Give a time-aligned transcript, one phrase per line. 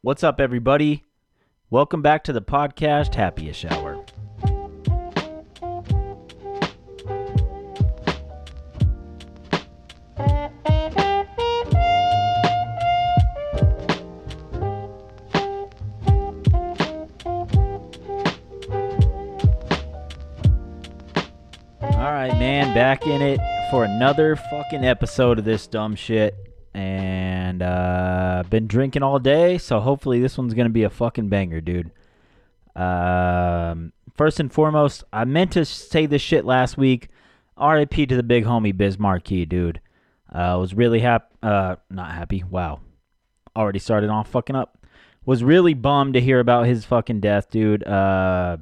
[0.00, 1.02] What's up, everybody?
[1.70, 4.04] Welcome back to the podcast Happiest Hour.
[21.82, 23.40] All right, man, back in it
[23.72, 26.36] for another fucking episode of this dumb shit.
[26.72, 27.07] And
[27.62, 31.90] uh been drinking all day, so hopefully this one's gonna be a fucking banger, dude.
[32.76, 37.08] Um first and foremost, I meant to say this shit last week.
[37.60, 38.96] RIP to the big homie Biz
[39.48, 39.80] dude.
[40.32, 41.34] Uh, I was really happy.
[41.42, 42.44] Uh, not happy.
[42.48, 42.80] Wow.
[43.56, 44.78] Already started off fucking up.
[45.24, 47.86] Was really bummed to hear about his fucking death, dude.
[47.86, 48.58] Uh,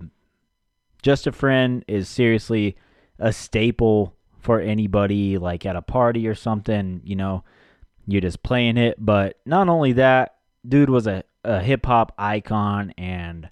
[1.03, 2.77] just a friend is seriously
[3.19, 7.45] a staple for anybody like at a party or something, you know,
[8.07, 8.97] you're just playing it.
[8.99, 13.49] But not only that, dude was a, a hip hop icon and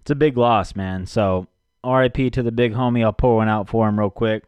[0.00, 1.06] it's a big loss, man.
[1.06, 1.48] So
[1.84, 3.04] RIP to the big homie.
[3.04, 4.44] I'll pour one out for him real quick.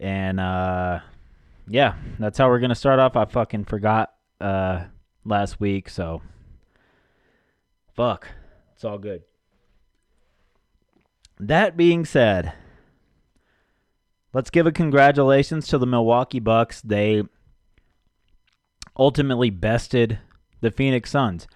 [0.00, 1.00] And uh
[1.68, 3.16] yeah, that's how we're gonna start off.
[3.16, 4.84] I fucking forgot uh
[5.24, 6.22] last week, so
[7.94, 8.28] fuck.
[8.74, 9.22] It's all good.
[11.40, 12.52] That being said,
[14.32, 16.80] let's give a congratulations to the Milwaukee Bucks.
[16.80, 17.22] They
[18.98, 20.18] ultimately bested
[20.60, 21.46] the Phoenix Suns.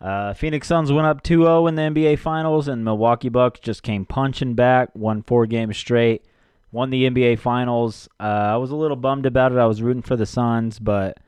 [0.00, 4.04] Uh, Phoenix Suns went up 2-0 in the NBA Finals, and Milwaukee Bucks just came
[4.04, 6.24] punching back, won four games straight,
[6.72, 8.08] won the NBA Finals.
[8.20, 9.58] Uh, I was a little bummed about it.
[9.58, 11.18] I was rooting for the Suns, but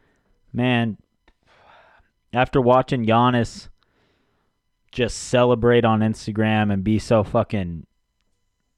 [0.53, 0.99] man,
[2.33, 3.69] after watching Giannis
[4.97, 7.87] just celebrate on Instagram and be so fucking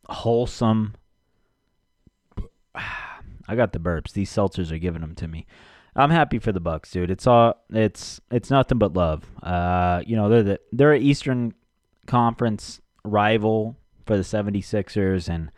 [0.08, 0.94] wholesome.
[3.50, 4.12] I got the burps.
[4.12, 5.46] These seltzers are giving them to me.
[5.98, 7.10] I'm happy for the Bucks, dude.
[7.10, 9.24] It's all it's it's nothing but love.
[9.42, 11.54] Uh, you know, they're the they're an Eastern
[12.06, 15.50] Conference rival for the 76ers and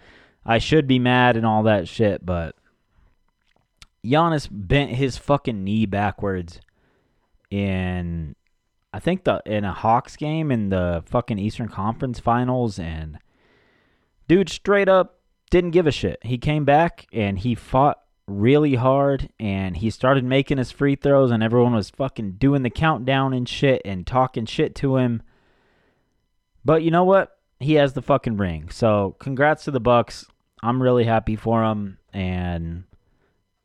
[0.44, 2.56] I should be mad and all that shit, but
[4.04, 6.60] Giannis bent his fucking knee backwards
[7.50, 8.34] in
[8.94, 13.18] I think the in a Hawks game in the fucking Eastern Conference Finals and
[14.26, 15.20] dude straight up
[15.50, 16.18] didn't give a shit.
[16.22, 21.30] He came back and he fought really hard and he started making his free throws
[21.30, 25.22] and everyone was fucking doing the countdown and shit and talking shit to him.
[26.64, 27.36] But you know what?
[27.58, 28.70] He has the fucking ring.
[28.70, 30.26] So congrats to the Bucks.
[30.62, 32.84] I'm really happy for him and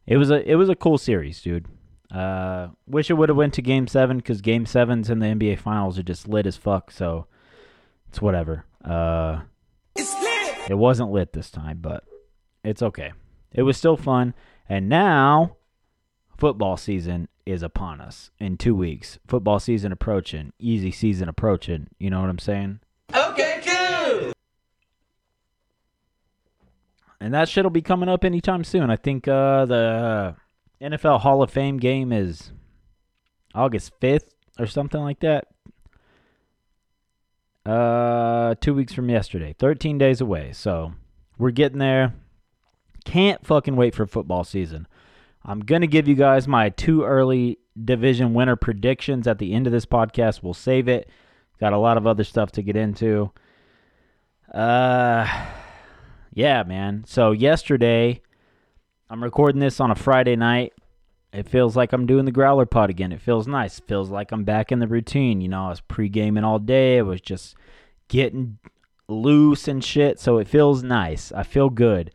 [0.07, 1.67] it was a it was a cool series, dude.
[2.11, 5.59] Uh, wish it would have went to Game Seven because Game Sevens in the NBA
[5.59, 6.91] Finals are just lit as fuck.
[6.91, 7.27] So
[8.09, 8.65] it's whatever.
[8.83, 9.41] Uh,
[10.69, 12.03] it wasn't lit this time, but
[12.63, 13.13] it's okay.
[13.51, 14.33] It was still fun.
[14.67, 15.57] And now,
[16.37, 19.19] football season is upon us in two weeks.
[19.27, 20.51] Football season approaching.
[20.59, 21.87] Easy season approaching.
[21.99, 22.79] You know what I'm saying?
[23.15, 24.33] Okay, cool.
[27.19, 28.89] And that shit'll be coming up anytime soon.
[28.89, 30.35] I think uh, the
[30.81, 32.51] NFL Hall of Fame game is
[33.53, 35.47] August 5th or something like that.
[37.65, 39.55] Uh, two weeks from yesterday.
[39.57, 40.51] 13 days away.
[40.53, 40.93] So
[41.37, 42.13] we're getting there.
[43.05, 44.87] Can't fucking wait for football season.
[45.45, 49.67] I'm going to give you guys my two early division winner predictions at the end
[49.67, 50.43] of this podcast.
[50.43, 51.09] We'll save it.
[51.59, 53.31] Got a lot of other stuff to get into.
[54.53, 55.27] Uh,
[56.33, 57.03] yeah, man.
[57.07, 58.21] So yesterday,
[59.09, 60.73] I'm recording this on a Friday night.
[61.31, 63.11] It feels like I'm doing the growler pod again.
[63.11, 63.79] It feels nice.
[63.79, 65.41] Feels like I'm back in the routine.
[65.41, 66.97] You know, I was pre gaming all day.
[66.97, 67.55] I was just
[68.07, 68.57] getting
[69.07, 70.19] loose and shit.
[70.19, 71.31] So it feels nice.
[71.33, 72.11] I feel good.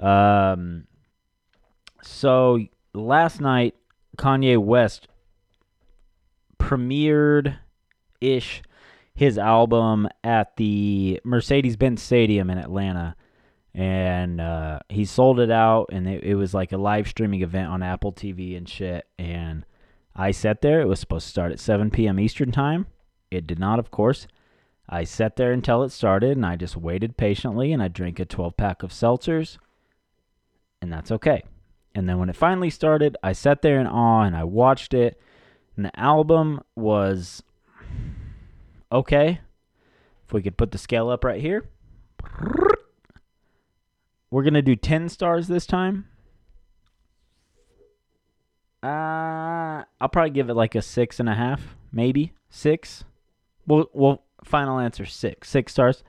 [0.00, 0.86] Um,
[2.02, 2.58] so
[2.94, 3.74] last night,
[4.16, 5.08] Kanye West
[6.58, 7.56] premiered
[8.20, 8.62] ish
[9.14, 13.16] his album at the Mercedes Benz Stadium in Atlanta.
[13.72, 17.68] And uh, he sold it out, and it, it was like a live streaming event
[17.68, 19.06] on Apple TV and shit.
[19.18, 19.64] And
[20.16, 20.80] I sat there.
[20.80, 22.18] It was supposed to start at 7 p.m.
[22.18, 22.86] Eastern Time.
[23.30, 24.26] It did not, of course.
[24.88, 28.24] I sat there until it started, and I just waited patiently, and I drank a
[28.24, 29.58] 12 pack of seltzers
[30.80, 31.42] and that's okay.
[31.94, 35.20] And then when it finally started, I sat there in awe and I watched it,
[35.76, 37.42] and the album was
[38.92, 39.40] okay.
[40.26, 41.68] If we could put the scale up right here,
[44.30, 46.06] we're gonna do ten stars this time.
[48.82, 53.04] Uh, I'll probably give it like a six and a half, maybe six.
[53.66, 56.02] Well, well, final answer six, six stars.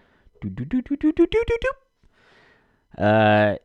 [2.97, 3.56] Uh,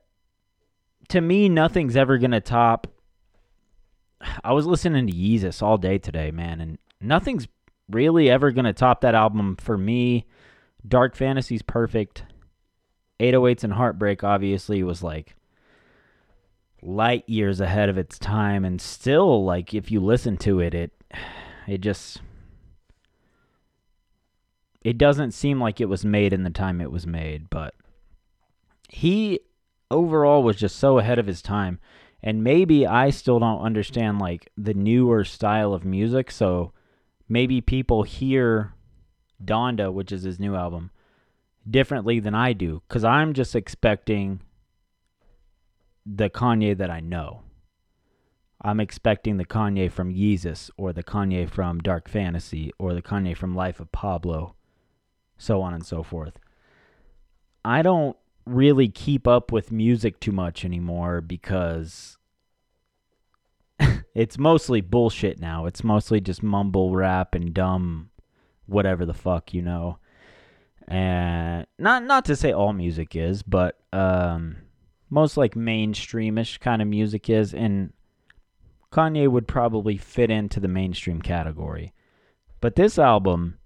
[1.08, 2.87] to me, nothing's ever gonna top.
[4.43, 7.47] I was listening to Yeezus all day today, man, and nothing's
[7.88, 10.26] really ever to top that album for me.
[10.87, 12.25] Dark Fantasy's perfect.
[13.20, 15.37] 808s and Heartbreak obviously was like
[16.82, 20.93] light years ahead of its time and still like if you listen to it it
[21.67, 22.20] it just
[24.82, 27.75] it doesn't seem like it was made in the time it was made but
[28.88, 29.41] he
[29.91, 31.79] overall was just so ahead of his time
[32.23, 36.73] and maybe I still don't understand like the newer style of music so
[37.29, 38.75] maybe people hear
[39.44, 40.91] Donda which is his new album
[41.69, 44.41] differently than I do cuz I'm just expecting
[46.06, 47.43] the Kanye that I know.
[48.62, 53.37] I'm expecting the Kanye from Yeezus or the Kanye from Dark Fantasy or the Kanye
[53.37, 54.55] from Life of Pablo,
[55.37, 56.38] so on and so forth.
[57.65, 62.16] I don't really keep up with music too much anymore because
[64.14, 65.66] it's mostly bullshit now.
[65.66, 68.10] It's mostly just mumble rap and dumb
[68.66, 69.98] whatever the fuck, you know.
[70.88, 74.56] And not not to say all music is, but um
[75.10, 77.92] most like mainstreamish kind of music is, and
[78.92, 81.92] Kanye would probably fit into the mainstream category.
[82.60, 83.58] But this album,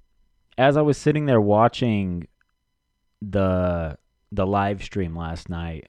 [0.59, 2.27] as I was sitting there watching
[3.23, 3.99] the
[4.33, 5.89] the live stream last night,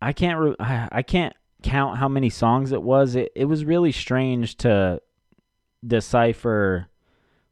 [0.00, 3.16] I can't re- I can't count how many songs it was.
[3.16, 5.00] It it was really strange to
[5.86, 6.88] decipher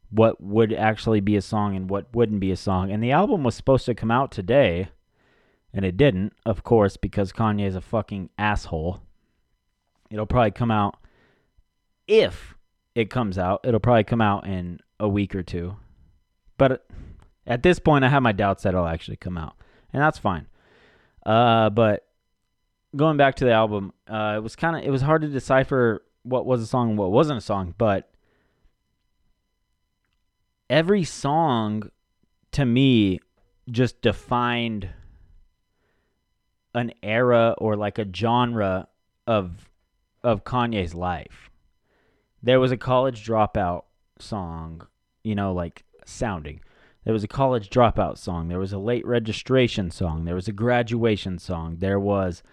[0.09, 2.91] what would actually be a song and what wouldn't be a song.
[2.91, 4.89] And the album was supposed to come out today
[5.73, 9.01] and it didn't, of course, because Kanye is a fucking asshole.
[10.09, 10.95] It'll probably come out
[12.07, 12.55] if
[12.95, 13.59] it comes out.
[13.65, 15.75] It'll probably come out in a week or two.
[16.57, 16.87] But
[17.47, 19.55] at this point, I have my doubts that it'll actually come out,
[19.93, 20.47] and that's fine.
[21.25, 22.07] Uh, but
[22.95, 26.03] going back to the album, uh, it was kind of it was hard to decipher
[26.23, 28.11] what was a song and what wasn't a song, but
[30.69, 31.89] every song
[32.51, 33.19] to me
[33.69, 34.89] just defined
[36.73, 38.87] an era or like a genre
[39.27, 39.69] of
[40.23, 41.49] of Kanye's life.
[42.41, 43.83] There was a college dropout
[44.19, 44.87] song,
[45.23, 46.61] you know, like sounding.
[47.05, 48.47] There was a college dropout song.
[48.47, 50.25] There was a late registration song.
[50.25, 51.77] There was a graduation song.
[51.79, 52.43] There was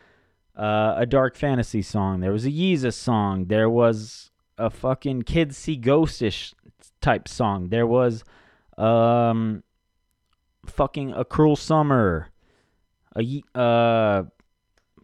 [0.56, 2.20] uh, a dark fantasy song.
[2.20, 3.46] There was a Yeezus song.
[3.46, 6.52] There was a fucking kids see ghostish
[7.00, 7.70] type song.
[7.70, 8.24] There was
[8.78, 9.62] um
[10.66, 12.28] fucking a cruel summer
[13.16, 14.22] a uh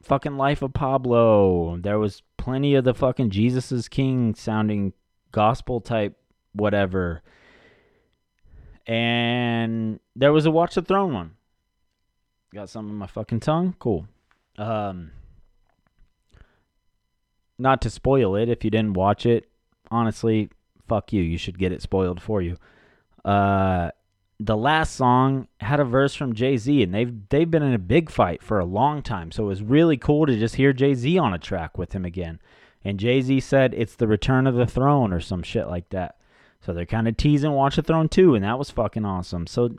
[0.02, 1.76] fucking Life of Pablo.
[1.78, 4.92] There was plenty of the fucking Jesus is King sounding
[5.32, 6.16] gospel type
[6.52, 7.22] whatever.
[8.88, 11.30] And there was a Watch the Throne one.
[12.54, 13.76] Got something in my fucking tongue?
[13.78, 14.08] Cool.
[14.56, 15.12] Um
[17.58, 19.48] not to spoil it if you didn't watch it.
[19.90, 20.48] Honestly,
[20.88, 21.22] fuck you.
[21.22, 22.56] You should get it spoiled for you.
[23.24, 23.90] Uh
[24.40, 27.78] the last song had a verse from Jay Z, and they've they've been in a
[27.78, 29.32] big fight for a long time.
[29.32, 32.04] So it was really cool to just hear Jay Z on a track with him
[32.04, 32.40] again.
[32.84, 36.16] And Jay Z said it's the return of the throne or some shit like that.
[36.60, 39.46] So they're kind of teasing Watch the Throne too, and that was fucking awesome.
[39.46, 39.70] So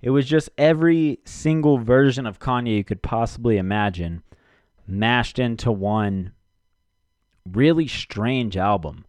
[0.00, 4.22] it was just every single version of Kanye you could possibly imagine
[4.86, 6.32] mashed into one
[7.50, 9.04] really strange album.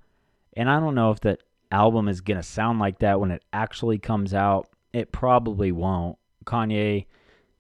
[0.57, 3.43] And I don't know if that album is going to sound like that when it
[3.53, 6.17] actually comes out it probably won't.
[6.45, 7.05] Kanye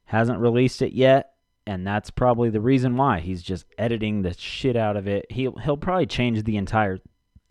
[0.05, 1.33] hasn't released it yet,
[1.65, 3.19] and that's probably the reason why.
[3.19, 5.31] He's just editing the shit out of it.
[5.31, 6.99] He'll he'll probably change the entire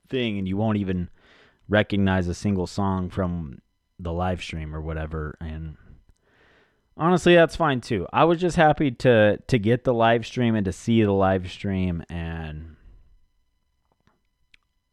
[0.08, 1.08] thing and you won't even
[1.70, 3.62] recognize a single song from
[3.98, 5.76] the live stream or whatever and
[6.96, 8.06] honestly that's fine too.
[8.12, 11.50] I was just happy to to get the live stream and to see the live
[11.50, 12.76] stream and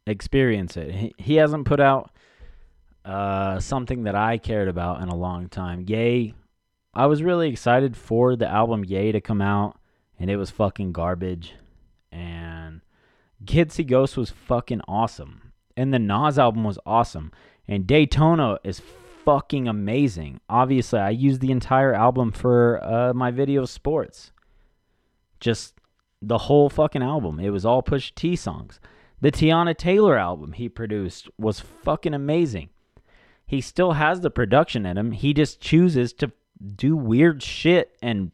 [0.06, 0.94] experience it.
[0.94, 2.10] He, he hasn't put out
[3.04, 5.84] uh, something that I cared about in a long time.
[5.86, 6.34] yay
[6.94, 9.78] I was really excited for the album yay to come out,
[10.18, 11.54] and it was fucking garbage.
[12.10, 12.80] And
[13.46, 15.47] Kids Ghost was fucking awesome.
[15.78, 17.30] And the Nas album was awesome.
[17.68, 18.82] And Daytona is
[19.24, 20.40] fucking amazing.
[20.50, 24.32] Obviously, I used the entire album for uh, my video sports.
[25.38, 25.74] Just
[26.20, 27.38] the whole fucking album.
[27.38, 28.80] It was all Pusha T songs.
[29.20, 32.70] The Teyana Taylor album he produced was fucking amazing.
[33.46, 35.12] He still has the production in him.
[35.12, 36.32] He just chooses to
[36.74, 38.32] do weird shit and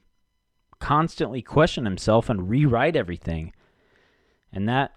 [0.78, 3.52] constantly question himself and rewrite everything.
[4.50, 4.92] And that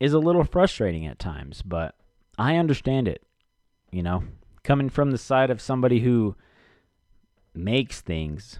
[0.00, 1.94] is a little frustrating at times, but
[2.38, 3.22] I understand it.
[3.90, 4.24] You know,
[4.62, 6.36] coming from the side of somebody who
[7.54, 8.58] makes things,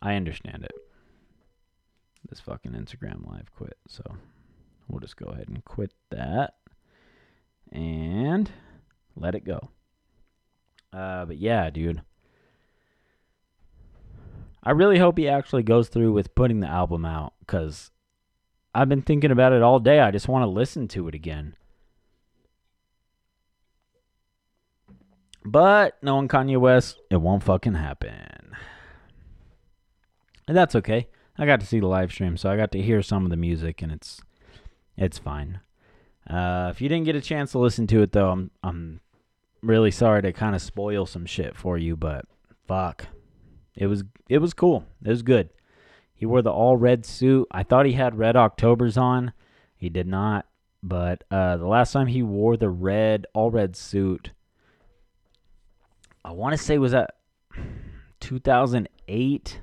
[0.00, 0.72] I understand it.
[2.28, 4.02] This fucking Instagram live quit, so
[4.88, 6.54] we'll just go ahead and quit that.
[7.70, 8.50] and
[9.16, 9.70] let it go.
[10.92, 12.02] Uh, but yeah, dude.
[14.62, 17.90] I really hope he actually goes through with putting the album out because
[18.74, 20.00] I've been thinking about it all day.
[20.00, 21.54] I just want to listen to it again.
[25.44, 28.54] But knowing Kanye West, it won't fucking happen.
[30.46, 31.08] And that's okay.
[31.36, 33.36] I got to see the live stream, so I got to hear some of the
[33.36, 34.20] music, and it's
[34.96, 35.60] it's fine.
[36.28, 39.00] Uh, if you didn't get a chance to listen to it, though, I'm I'm
[39.62, 42.26] really sorry to kind of spoil some shit for you, but
[42.66, 43.06] fuck,
[43.74, 44.84] it was it was cool.
[45.04, 45.48] It was good.
[46.22, 47.48] He wore the all red suit.
[47.50, 49.32] I thought he had red Octobers on.
[49.74, 50.46] He did not.
[50.80, 54.30] But uh, the last time he wore the red all red suit,
[56.24, 57.16] I want to say was that
[58.20, 59.60] 2008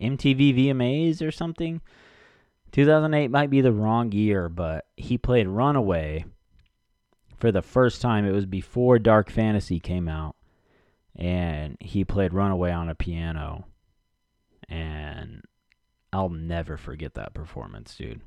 [0.00, 1.80] MTV VMAs or something.
[2.72, 6.24] 2008 might be the wrong year, but he played Runaway
[7.36, 8.26] for the first time.
[8.26, 10.34] It was before Dark Fantasy came out,
[11.14, 13.66] and he played Runaway on a piano.
[14.68, 15.42] And
[16.12, 18.20] I'll never forget that performance, dude.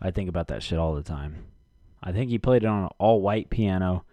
[0.00, 1.46] I think about that shit all the time.
[2.02, 4.04] I think he played it on an all white piano,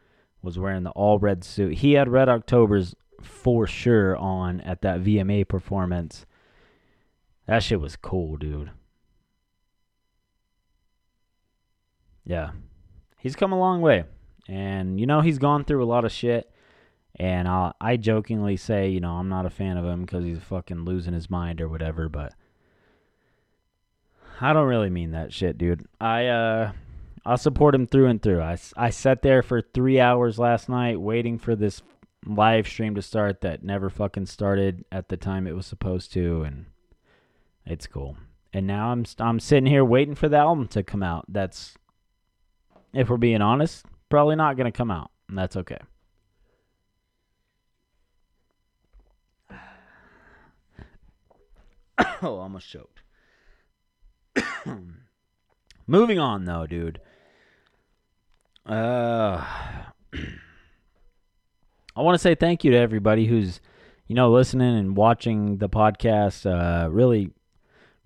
[0.41, 1.79] was wearing the all red suit.
[1.79, 6.25] He had Red Octobers for sure on at that VMA performance.
[7.47, 8.71] That shit was cool, dude.
[12.23, 12.51] Yeah.
[13.17, 14.03] He's come a long way.
[14.47, 16.51] And, you know, he's gone through a lot of shit.
[17.15, 20.39] And I'll, I jokingly say, you know, I'm not a fan of him because he's
[20.39, 22.33] fucking losing his mind or whatever, but
[24.41, 25.85] I don't really mean that shit, dude.
[25.99, 26.71] I uh
[27.25, 28.41] I'll support him through and through.
[28.41, 31.81] I, I sat there for three hours last night waiting for this
[32.25, 36.43] live stream to start that never fucking started at the time it was supposed to,
[36.43, 36.67] and
[37.65, 38.17] it's cool.
[38.53, 41.25] And now I'm I'm sitting here waiting for the album to come out.
[41.27, 41.75] That's,
[42.93, 45.79] if we're being honest, probably not gonna come out, and that's okay.
[49.51, 49.57] oh,
[52.21, 53.01] I almost choked.
[55.87, 56.99] Moving on though, dude.
[58.65, 59.43] Uh
[61.95, 63.59] I want to say thank you to everybody who's
[64.07, 66.45] you know listening and watching the podcast.
[66.45, 67.31] Uh really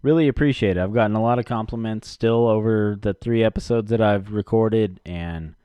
[0.01, 0.81] really appreciate it.
[0.81, 5.55] I've gotten a lot of compliments still over the 3 episodes that I've recorded and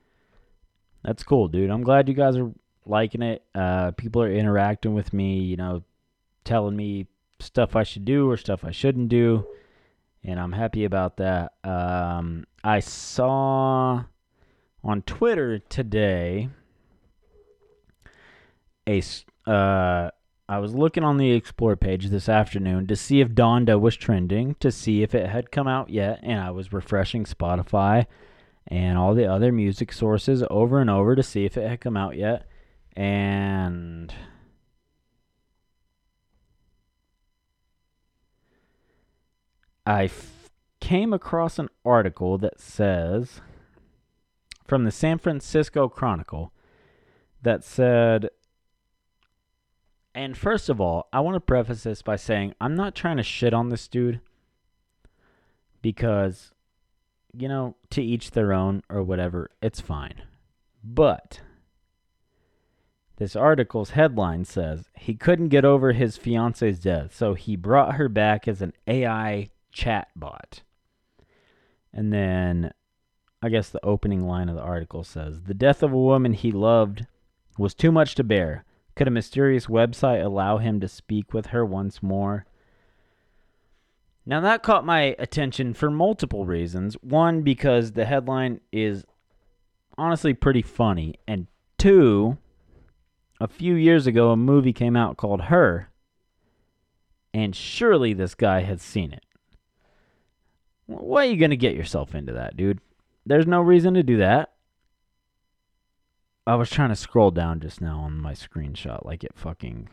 [1.02, 1.70] that's cool, dude.
[1.70, 2.50] I'm glad you guys are
[2.86, 3.42] liking it.
[3.54, 5.82] Uh people are interacting with me, you know,
[6.44, 7.06] telling me
[7.40, 9.46] stuff I should do or stuff I shouldn't do
[10.24, 11.52] and I'm happy about that.
[11.64, 14.04] Um, I saw
[14.84, 16.48] on Twitter today
[18.86, 19.02] a
[19.46, 20.10] uh,
[20.50, 24.56] I was looking on the explore page this afternoon to see if Donda was trending,
[24.60, 28.06] to see if it had come out yet, and I was refreshing Spotify
[28.66, 31.96] and all the other music sources over and over to see if it had come
[31.96, 32.46] out yet.
[32.96, 34.12] And
[39.88, 43.40] I f- came across an article that says
[44.66, 46.52] from the San Francisco Chronicle
[47.40, 48.28] that said
[50.14, 53.22] and first of all, I want to preface this by saying I'm not trying to
[53.22, 54.20] shit on this dude
[55.80, 56.52] because
[57.32, 60.20] you know, to each their own or whatever, it's fine.
[60.84, 61.40] But
[63.16, 68.10] this article's headline says he couldn't get over his fiance's death, so he brought her
[68.10, 69.48] back as an AI
[69.78, 70.62] chatbot.
[71.92, 72.72] And then
[73.42, 76.50] I guess the opening line of the article says The death of a woman he
[76.50, 77.06] loved
[77.56, 78.64] was too much to bear.
[78.96, 82.46] Could a mysterious website allow him to speak with her once more?
[84.26, 86.94] Now, that caught my attention for multiple reasons.
[87.00, 89.04] One, because the headline is
[89.96, 91.14] honestly pretty funny.
[91.26, 91.46] And
[91.78, 92.36] two,
[93.40, 95.90] a few years ago, a movie came out called Her.
[97.32, 99.24] And surely this guy had seen it.
[100.88, 102.80] Why are you going to get yourself into that, dude?
[103.26, 104.54] There's no reason to do that.
[106.46, 109.90] I was trying to scroll down just now on my screenshot like it fucking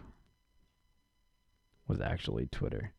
[1.85, 2.93] was actually Twitter.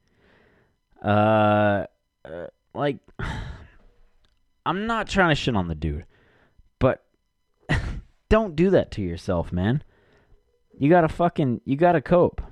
[1.03, 1.87] Uh,
[2.23, 2.99] uh like
[4.67, 6.05] I'm not trying to shit on the dude,
[6.79, 7.03] but
[8.29, 9.83] don't do that to yourself, man.
[10.79, 12.43] You got to fucking you got to cope.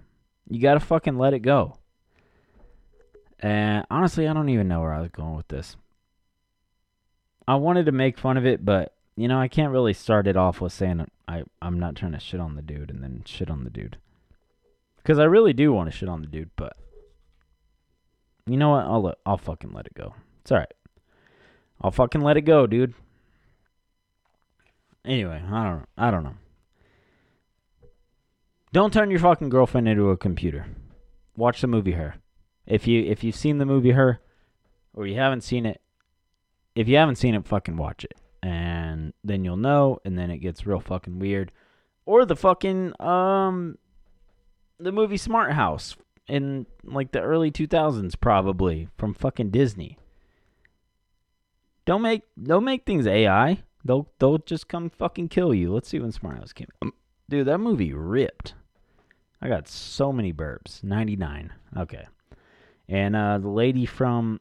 [0.48, 1.76] You got to fucking let it go.
[3.44, 5.76] And honestly, I don't even know where I was going with this.
[7.46, 10.34] I wanted to make fun of it, but you know, I can't really start it
[10.34, 13.50] off with saying I I'm not trying to shit on the dude and then shit
[13.50, 13.98] on the dude.
[15.04, 16.74] Cuz I really do want to shit on the dude, but
[18.46, 18.86] you know what?
[18.86, 20.14] I'll I'll fucking let it go.
[20.40, 20.74] It's all right.
[21.82, 22.94] I'll fucking let it go, dude.
[25.04, 25.86] Anyway, I don't.
[25.98, 26.36] I don't know.
[28.72, 30.64] Don't turn your fucking girlfriend into a computer.
[31.36, 32.14] Watch the movie Her.
[32.66, 34.21] If you if you've seen the movie Her,
[34.94, 35.80] or you haven't seen it,
[36.75, 40.38] if you haven't seen it, fucking watch it, and then you'll know, and then it
[40.38, 41.52] gets real fucking weird.
[42.06, 43.78] Or the fucking um,
[44.78, 49.99] the movie Smart House in like the early two thousands, probably from fucking Disney.
[51.85, 53.62] Don't make don't make things AI.
[53.85, 55.73] They'll they'll just come fucking kill you.
[55.73, 56.68] Let's see when Smart House came.
[57.28, 58.54] Dude, that movie ripped.
[59.40, 60.83] I got so many burps.
[60.83, 61.52] 99.
[61.76, 62.06] Okay.
[62.88, 64.41] And uh, the lady from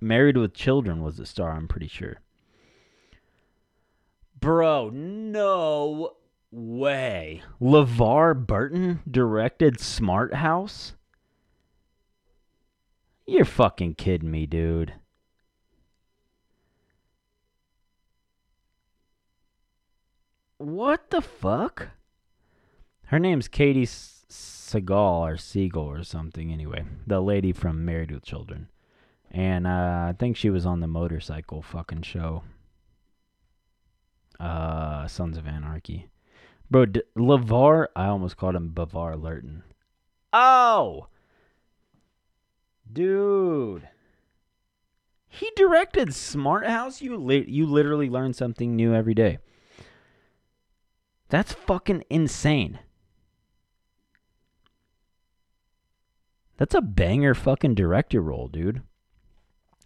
[0.00, 2.20] Married with Children was the star, I'm pretty sure.
[4.38, 6.16] Bro, no
[6.50, 7.42] way.
[7.60, 10.94] LeVar Burton directed Smart House?
[13.26, 14.94] You're fucking kidding me, dude.
[20.58, 21.88] What the fuck?
[23.06, 23.86] Her name's Katie
[24.74, 26.52] S- Seagal or Siegel or something.
[26.52, 28.68] Anyway, the lady from Married with Children,
[29.30, 32.42] and uh, I think she was on the motorcycle fucking show.
[34.38, 36.08] Uh, Sons of Anarchy,
[36.70, 36.86] bro.
[36.86, 39.62] D- Levar, I almost called him Bavar Lurton.
[40.32, 41.08] Oh,
[42.90, 43.88] dude.
[45.32, 47.00] He directed Smart House.
[47.00, 49.38] You li- you literally learn something new every day.
[51.28, 52.80] That's fucking insane.
[56.60, 58.82] That's a banger fucking director role, dude.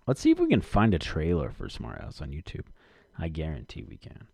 [0.09, 2.67] Let's see if we can find a trailer for Smart House on YouTube.
[3.17, 4.27] I guarantee we can.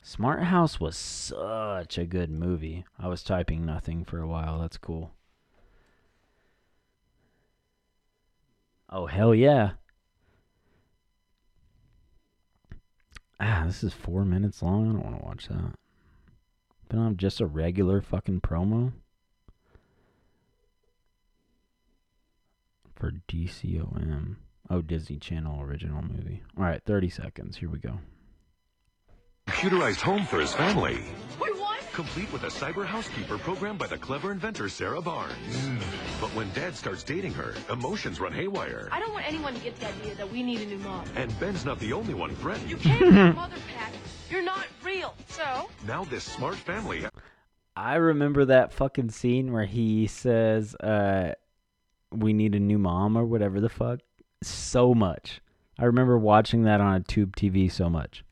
[0.00, 2.86] Smart House was such a good movie.
[2.98, 4.58] I was typing nothing for a while.
[4.58, 5.12] That's cool.
[8.88, 9.72] Oh, hell yeah.
[13.38, 14.88] Ah, this is four minutes long.
[14.88, 15.74] I don't want to watch that.
[16.88, 18.92] But I'm just a regular fucking promo
[23.02, 24.36] for DCOM.
[24.70, 26.40] Oh, Disney Channel original movie.
[26.56, 27.56] All right, 30 seconds.
[27.56, 27.98] Here we go.
[29.48, 31.02] Computerized home for his family.
[31.40, 31.80] Wait, what?
[31.92, 35.34] Complete with a cyber housekeeper programmed by the clever inventor Sarah Barnes.
[36.20, 38.88] But when dad starts dating her, emotions run haywire.
[38.92, 41.04] I don't want anyone to get the idea that we need a new mom.
[41.16, 42.30] And Ben's not the only one
[42.68, 43.92] You can't be a mother, Pat.
[44.30, 45.12] You're not real.
[45.26, 45.68] So?
[45.88, 47.04] Now this smart family
[47.74, 51.32] I remember that fucking scene where he says, uh,
[52.12, 54.00] we need a new mom or whatever the fuck
[54.42, 55.40] so much.
[55.78, 58.24] I remember watching that on a tube TV so much.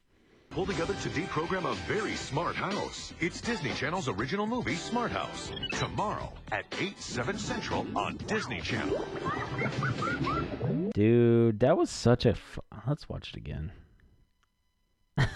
[0.51, 3.15] pulled together to deprogram a very smart house.
[3.21, 5.51] It's Disney Channel's original movie, Smart House.
[5.73, 9.07] Tomorrow at 8, 7 Central on Disney Channel.
[10.95, 12.35] Dude, that was such a.
[12.87, 13.73] Let's watch it again.
[15.17, 15.29] that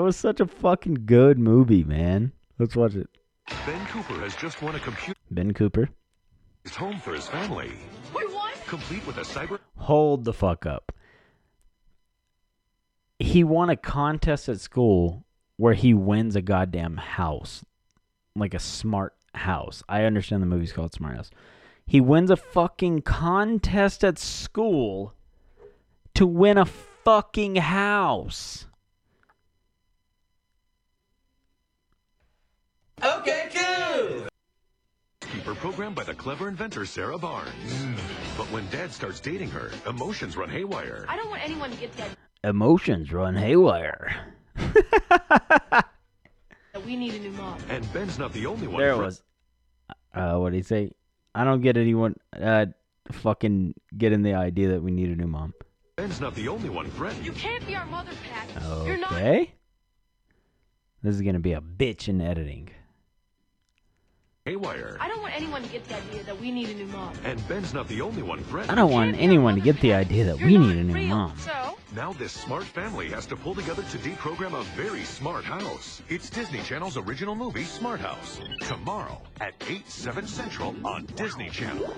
[0.00, 2.32] was such a fucking good movie, man.
[2.58, 3.08] Let's watch it.
[3.46, 5.18] Ben Cooper has just won a computer.
[5.30, 5.88] Ben Cooper.
[6.64, 7.72] It's home for his family.
[8.14, 8.54] Wait, what?
[8.66, 10.92] Complete with a cyber Hold the fuck up.
[13.18, 15.24] He won a contest at school
[15.56, 17.64] where he wins a goddamn house.
[18.34, 19.82] Like a smart house.
[19.88, 21.30] I understand the movie's called Smart House.
[21.86, 25.14] He wins a fucking contest at school
[26.14, 28.66] to win a fucking house.
[33.04, 34.26] Okay, cool.
[35.20, 37.86] keeper programmed by the clever inventor Sarah Barnes.
[38.36, 41.04] But when dad starts dating her, emotions run haywire.
[41.08, 44.32] I don't want anyone to get the idea Emotions run haywire.
[46.86, 47.58] we need a new mom.
[47.68, 48.78] And Ben's not the only one.
[48.80, 49.22] There it was.
[50.14, 50.90] Uh, what did he say?
[51.34, 52.66] I don't get anyone uh
[53.12, 55.52] fucking getting the idea that we need a new mom.
[55.96, 57.16] Ben's not the only one friend.
[57.24, 58.86] You can't be our mother, Pat.
[58.86, 59.12] You're not.
[59.12, 59.52] Okay.
[61.02, 62.70] This is gonna be a bitch in editing.
[64.46, 64.98] Haywire.
[65.00, 67.14] I don't want anyone to get the idea that we need a new mom.
[67.24, 69.80] And Ben's not the only one I don't want can't be our anyone to get
[69.80, 71.08] the idea that You're we need a new real.
[71.08, 71.38] mom.
[71.38, 71.78] So?
[71.96, 76.02] Now this smart family has to pull together to deprogram a very smart house.
[76.10, 78.38] It's Disney Channel's original movie, Smart House.
[78.60, 81.94] Tomorrow at 8, 7 Central on Disney Channel.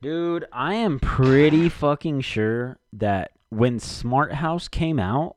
[0.00, 5.36] Dude, I am pretty fucking sure that when Smart House came out,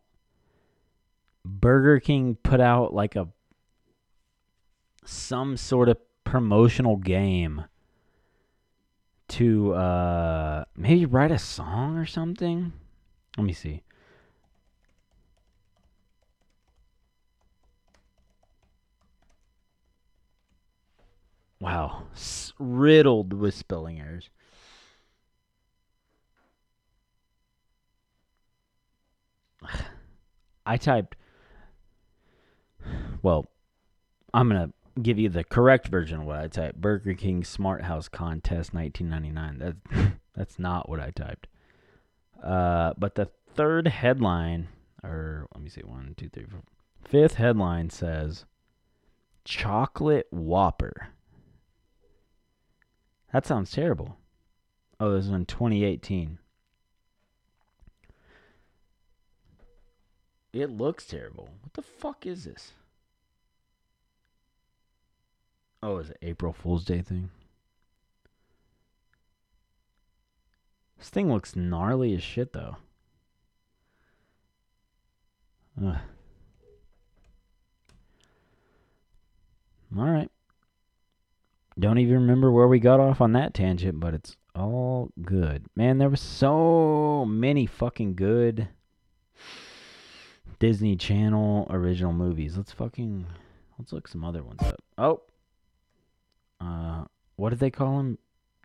[1.43, 3.27] Burger King put out like a
[5.05, 7.65] some sort of promotional game
[9.27, 12.73] to uh maybe write a song or something.
[13.37, 13.83] Let me see.
[21.59, 24.29] Wow, S- riddled with spelling errors.
[30.65, 31.15] I typed.
[33.21, 33.47] Well,
[34.33, 36.79] I'm gonna give you the correct version of what I typed.
[36.79, 39.59] Burger King Smart House Contest 1999.
[39.59, 41.47] That's that's not what I typed.
[42.41, 44.67] Uh, but the third headline,
[45.03, 46.61] or let me see, one, two, three, four.
[47.03, 48.45] Fifth headline says
[49.43, 51.09] chocolate Whopper.
[53.31, 54.17] That sounds terrible.
[54.99, 56.39] Oh, this is in 2018.
[60.53, 61.49] It looks terrible.
[61.61, 62.71] What the fuck is this?
[65.81, 67.29] Oh, is it April Fool's Day thing?
[70.97, 72.77] This thing looks gnarly as shit, though.
[75.83, 75.97] Ugh.
[79.97, 80.31] All right.
[81.77, 85.65] Don't even remember where we got off on that tangent, but it's all good.
[85.75, 88.69] Man, there was so many fucking good
[90.59, 92.55] Disney Channel original movies.
[92.55, 93.25] Let's fucking
[93.77, 94.81] let's look some other ones up.
[94.97, 95.21] Oh.
[96.59, 98.17] Uh what did they call them?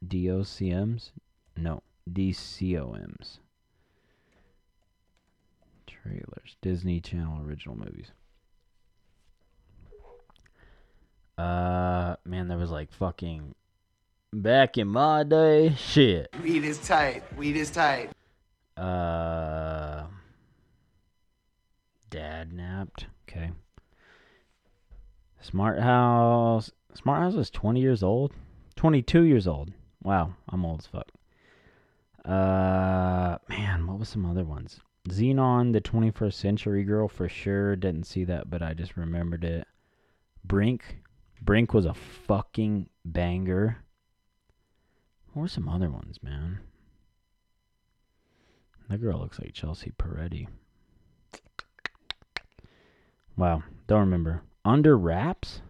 [0.06, 1.10] DOCMs?
[1.56, 3.38] No, DCOMs.
[5.86, 6.56] Trailers.
[6.62, 8.12] Disney Channel original movies.
[11.36, 13.54] Uh, man, there was like fucking
[14.32, 16.28] back in my day, shit.
[16.42, 17.22] Weed is tight.
[17.36, 18.10] Weed is tight.
[18.76, 20.04] Uh,
[22.10, 23.04] Dadnapped.
[23.28, 23.52] Okay.
[25.40, 26.70] Smart House.
[26.94, 28.32] Smart House is 20 years old.
[28.76, 29.72] 22 years old.
[30.02, 31.08] Wow, I'm old as fuck.
[32.24, 34.80] Uh, man, what was some other ones?
[35.08, 37.76] Zenon, the 21st Century Girl, for sure.
[37.76, 39.66] Didn't see that, but I just remembered it.
[40.44, 41.02] Brink.
[41.42, 43.78] Brink was a fucking banger.
[45.32, 46.60] What were some other ones, man?
[48.88, 50.48] That girl looks like Chelsea Peretti.
[53.36, 54.42] Wow, don't remember.
[54.64, 55.62] Under Wraps?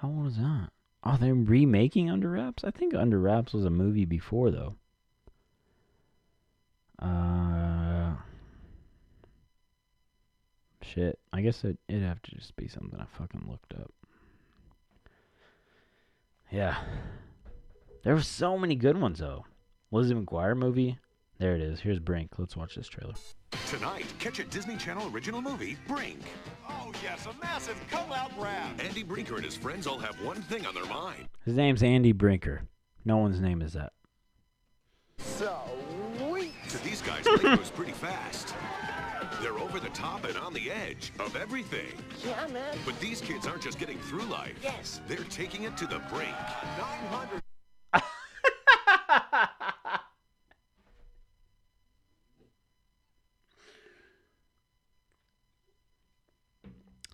[0.00, 0.68] How old is that?
[1.02, 2.62] Oh, they're remaking Under Wraps?
[2.62, 4.76] I think Under Wraps was a movie before, though.
[7.00, 8.14] Uh,
[10.82, 11.18] shit.
[11.32, 13.92] I guess it, it'd have to just be something I fucking looked up.
[16.50, 16.76] Yeah.
[18.04, 19.46] There were so many good ones, though.
[19.90, 20.98] Lizzie McGuire movie.
[21.38, 21.78] There it is.
[21.80, 22.32] Here's Brink.
[22.36, 23.14] Let's watch this trailer.
[23.68, 26.18] Tonight, catch a Disney Channel original movie, Brink.
[26.68, 28.72] Oh, yes, a massive come-out rap.
[28.84, 31.28] Andy Brinker and his friends all have one thing on their mind.
[31.44, 32.62] His name's Andy Brinker.
[33.04, 33.92] No one's name is that.
[35.18, 35.60] So
[36.18, 36.52] sweet.
[36.70, 38.54] To these guys, life goes pretty fast.
[39.40, 41.92] They're over the top and on the edge of everything.
[42.26, 42.76] Yeah, man.
[42.84, 44.58] But these kids aren't just getting through life.
[44.62, 45.00] Yes.
[45.06, 46.34] They're taking it to the brink.
[46.78, 47.42] 900.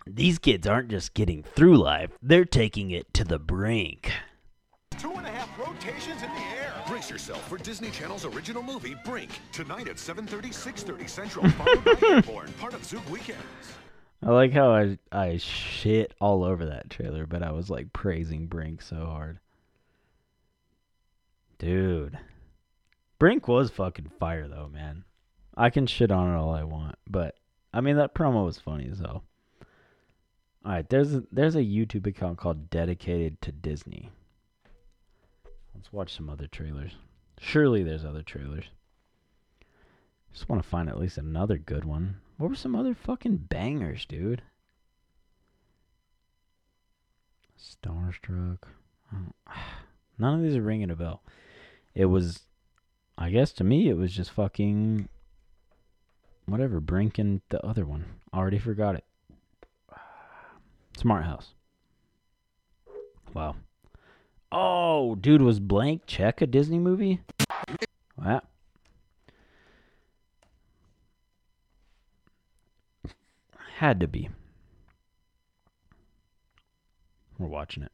[0.07, 4.11] These kids aren't just getting through life, they're taking it to the brink.
[4.99, 6.73] Two and a half rotations in the air.
[6.87, 9.31] Brace yourself for Disney Channel's original movie, Brink.
[9.51, 13.41] Tonight at 7.30, 6.30 Central, followed by Airborne, part of Zoom Weekends.
[14.21, 18.45] I like how I I shit all over that trailer, but I was like praising
[18.45, 19.39] Brink so hard.
[21.57, 22.17] Dude.
[23.17, 25.03] Brink was fucking fire though, man.
[25.57, 27.35] I can shit on it all I want, but
[27.73, 29.23] I mean that promo was funny as hell.
[30.65, 34.09] Alright, there's a, there's a YouTube account called Dedicated to Disney.
[35.75, 36.93] Let's watch some other trailers.
[37.39, 38.65] Surely there's other trailers.
[40.33, 42.17] Just want to find at least another good one.
[42.37, 44.41] What were some other fucking bangers, dude?
[47.57, 48.57] Starstruck.
[50.17, 51.21] None of these are ringing a bell.
[51.93, 52.41] It was,
[53.17, 55.09] I guess to me, it was just fucking
[56.47, 56.79] whatever.
[56.79, 58.05] Brink and the other one.
[58.33, 59.04] Already forgot it.
[60.97, 61.53] Smart House.
[63.33, 63.55] Wow.
[64.51, 67.21] Oh, dude, was Blank Check a Disney movie?
[68.17, 68.41] Wow.
[73.77, 74.29] Had to be.
[77.37, 77.91] We're watching it.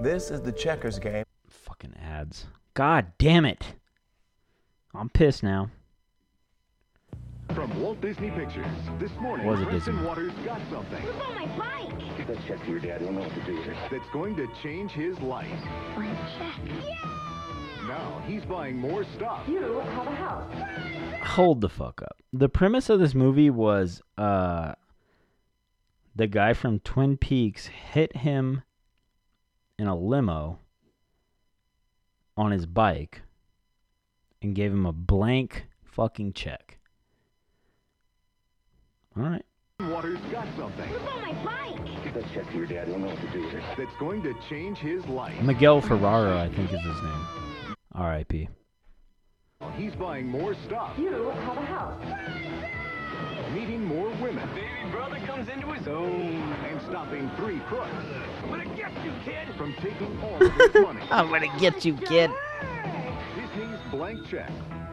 [0.00, 1.24] This is the checkers game.
[1.48, 2.46] Fucking ads.
[2.74, 3.74] God damn it.
[4.94, 5.70] I'm pissed now.
[7.54, 8.66] From Walt Disney Pictures,
[9.00, 10.06] this morning, Was it Preston Disney?
[10.08, 11.04] Waters got something
[12.52, 12.60] on my bike.
[12.60, 13.00] Let's check your dad.
[13.00, 13.76] He'll know what to do with it.
[13.90, 15.48] That's going to change his life.
[15.94, 16.60] Blank check.
[17.86, 19.48] Now he's buying more stuff.
[19.48, 21.26] You have a house.
[21.28, 22.16] Hold the fuck up.
[22.32, 24.74] The premise of this movie was uh
[26.14, 28.62] the guy from Twin Peaks hit him
[29.78, 30.58] in a limo
[32.36, 33.22] on his bike
[34.42, 36.78] and gave him a blank fucking check.
[39.16, 39.44] All right.
[39.80, 41.69] Water's got something What's on my bike?
[42.20, 42.86] Let's check your dad.
[42.88, 43.62] He'll know what to do with it.
[43.78, 45.40] That's going to change his life.
[45.42, 47.26] Miguel Ferraro, I think is his name.
[47.94, 48.48] R.I.P.
[49.76, 52.04] He's buying more stuff, You have a house.
[53.54, 56.10] meeting more women, Baby brother comes into his own.
[56.68, 57.88] and stopping three crooks
[58.42, 59.48] I'm gonna get you, kid.
[59.56, 61.00] from taking all of his money.
[61.10, 62.30] I'm gonna get you, kid.
[63.34, 64.50] Disney's Blank Check.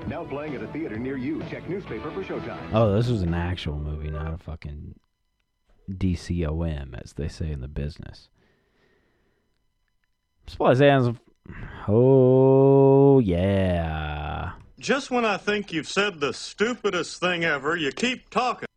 [0.08, 1.42] Now playing at a theater near you.
[1.50, 2.60] Check newspaper for showtime.
[2.74, 4.96] Oh, this was an actual movie, not a fucking
[5.90, 8.30] DCOM, as they say in the business.
[10.48, 11.18] Supplies hands.
[11.88, 14.54] Oh yeah.
[14.80, 18.68] Just when I think you've said the stupidest thing ever, you keep talking.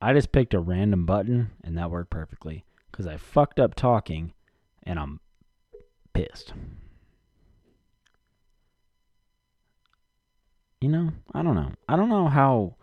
[0.00, 4.32] I just picked a random button and that worked perfectly because I fucked up talking
[4.82, 5.20] and I'm
[6.12, 6.52] pissed.
[10.80, 11.72] You know, I don't know.
[11.88, 12.74] I don't know how,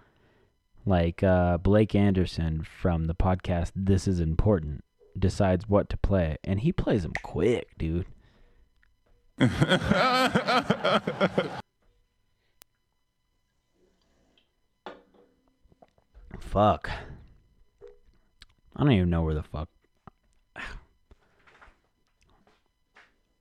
[0.85, 4.83] like, uh, Blake Anderson from the podcast This Is Important
[5.17, 8.05] decides what to play, and he plays them quick, dude.
[16.39, 16.89] Fuck.
[18.75, 19.69] I don't even know where the fuck.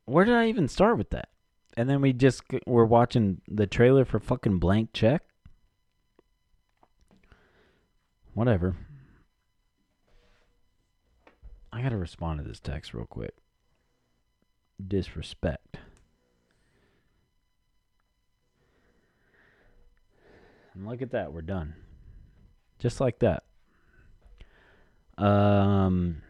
[0.05, 1.29] Where did I even start with that?
[1.77, 5.22] And then we just were watching the trailer for fucking Blank Check.
[8.38, 8.77] Whatever.
[11.72, 13.35] I gotta respond to this text real quick.
[14.87, 15.79] Disrespect.
[20.72, 21.74] And look at that, we're done.
[22.79, 23.42] Just like that.
[25.20, 26.22] Um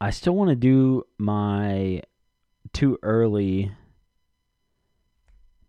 [0.00, 2.00] I still want to do my
[2.72, 3.72] too early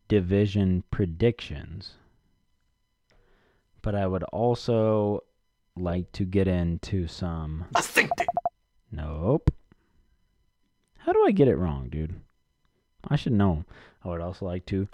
[0.07, 1.95] division predictions.
[3.81, 5.23] But I would also
[5.75, 7.65] like to get into some
[8.91, 9.53] Nope.
[10.97, 12.19] How do I get it wrong, dude?
[13.07, 13.63] I should know.
[14.03, 14.87] I would also like to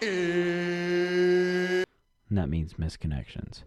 [2.33, 3.63] and that means missed connections.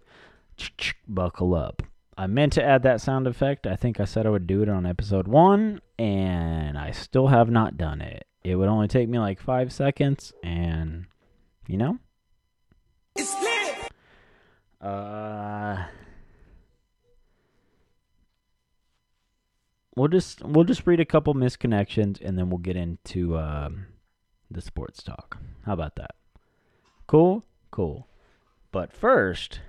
[1.06, 1.84] Buckle up.
[2.18, 3.64] I meant to add that sound effect.
[3.64, 7.48] I think I said I would do it on episode one, and I still have
[7.48, 8.26] not done it.
[8.42, 11.06] It would only take me like five seconds, and
[11.68, 11.98] you know?
[13.14, 13.45] It's!
[14.80, 15.84] Uh.
[19.96, 23.86] We'll just we'll just read a couple missed connections and then we'll get into um,
[24.50, 25.38] the sports talk.
[25.64, 26.16] How about that?
[27.06, 28.06] Cool, cool.
[28.72, 29.60] But first,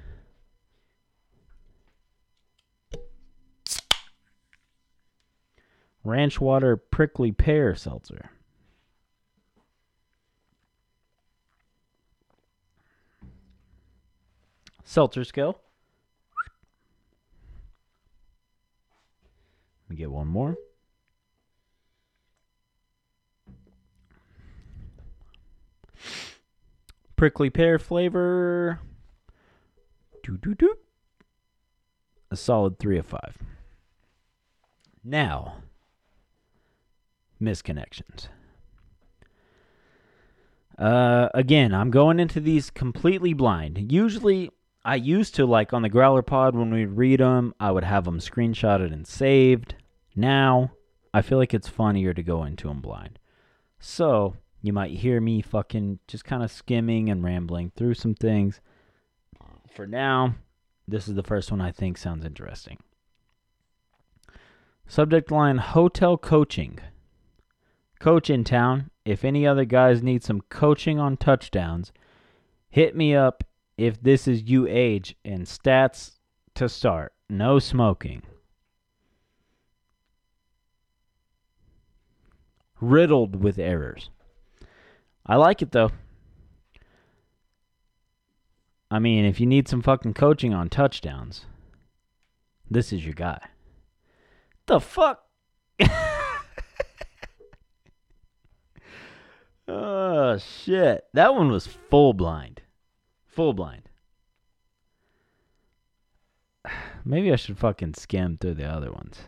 [6.04, 8.32] Ranch Water Prickly Pear Seltzer.
[14.90, 15.60] Seltzer skill.
[19.84, 20.56] Let me get one more.
[27.18, 28.80] Prickly pear flavor.
[30.24, 30.76] Doo doo doo.
[32.32, 33.38] A solid three of five.
[35.04, 35.64] Now,
[37.42, 38.30] missed connections.
[40.80, 43.92] Uh, again, I'm going into these completely blind.
[43.92, 44.52] Usually,
[44.88, 48.06] I used to like on the Growler Pod when we read them, I would have
[48.06, 49.76] them screenshotted and saved.
[50.16, 50.72] Now,
[51.14, 53.20] I feel like it's funnier to go into them blind.
[53.82, 58.62] So, you might hear me fucking just kind of skimming and rambling through some things.
[59.70, 60.36] For now,
[60.88, 62.78] this is the first one I think sounds interesting.
[64.88, 66.80] Subject line Hotel Coaching.
[68.00, 68.90] Coach in town.
[69.04, 71.92] If any other guys need some coaching on touchdowns,
[72.70, 73.44] hit me up
[73.78, 76.18] if this is age and stats
[76.56, 77.14] to start.
[77.30, 78.24] No smoking.
[82.82, 84.10] Riddled with errors.
[85.26, 85.92] I like it though.
[88.90, 91.46] I mean, if you need some fucking coaching on touchdowns,
[92.70, 93.40] this is your guy.
[94.68, 95.24] The fuck?
[99.68, 101.04] oh shit.
[101.14, 102.62] That one was full blind.
[103.38, 103.84] Full blind.
[107.06, 109.20] Maybe I should fucking skim through the other ones.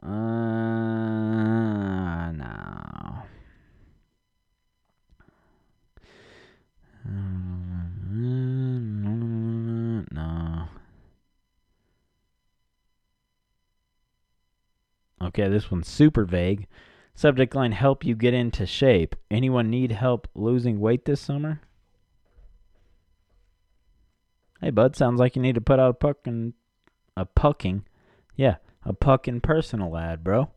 [0.00, 0.06] Uh,
[2.30, 3.24] no.
[10.12, 10.68] No.
[15.20, 16.68] Okay, this one's super vague.
[17.16, 19.16] Subject line help you get into shape.
[19.30, 21.62] Anyone need help losing weight this summer?
[24.60, 26.52] Hey, bud, sounds like you need to put out a pucking,
[27.16, 27.86] a pucking,
[28.36, 30.50] yeah, a pucking personal ad, bro.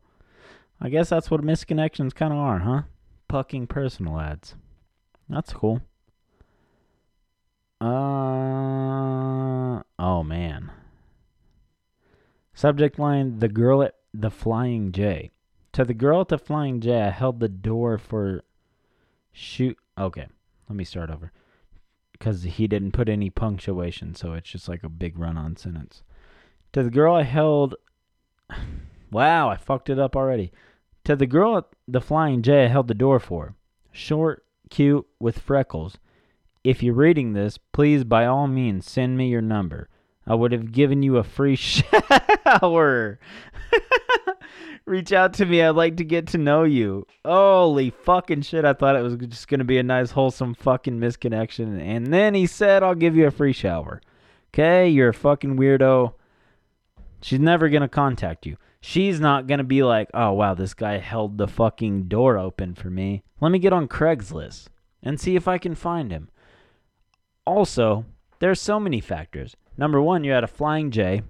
[0.82, 2.82] I guess that's what missed connections kind of are, huh?
[3.30, 4.56] Pucking personal ads.
[5.30, 5.82] That's cool.
[7.80, 7.88] Uh
[9.98, 10.72] oh man.
[12.54, 15.32] Subject line: The girl at the Flying J.
[15.74, 18.44] To the girl at the Flying J, I held the door for
[19.32, 19.78] shoot.
[19.98, 20.28] Okay,
[20.68, 21.32] let me start over
[22.12, 26.04] because he didn't put any punctuation, so it's just like a big run-on sentence.
[26.74, 27.76] To the girl I held.
[29.12, 30.52] Wow, I fucked it up already.
[31.06, 33.56] To the girl at the Flying J, I held the door for.
[33.92, 35.98] Short, cute, with freckles.
[36.64, 39.90] If you're reading this, please by all means send me your number.
[40.30, 43.20] I would have given you a free shower.
[44.86, 45.62] Reach out to me.
[45.62, 47.06] I'd like to get to know you.
[47.26, 48.64] Holy fucking shit.
[48.64, 51.82] I thought it was just going to be a nice, wholesome fucking misconnection.
[51.82, 54.02] And then he said, I'll give you a free shower.
[54.54, 54.88] Okay?
[54.88, 56.14] You're a fucking weirdo.
[57.22, 58.58] She's never going to contact you.
[58.82, 62.76] She's not going to be like, oh, wow, this guy held the fucking door open
[62.76, 63.24] for me.
[63.42, 64.68] Let me get on Craigslist
[65.04, 66.30] and see if I can find him.
[67.46, 68.06] Also,
[68.40, 69.56] there's so many factors.
[69.80, 71.22] Number one, you're at a Flying J.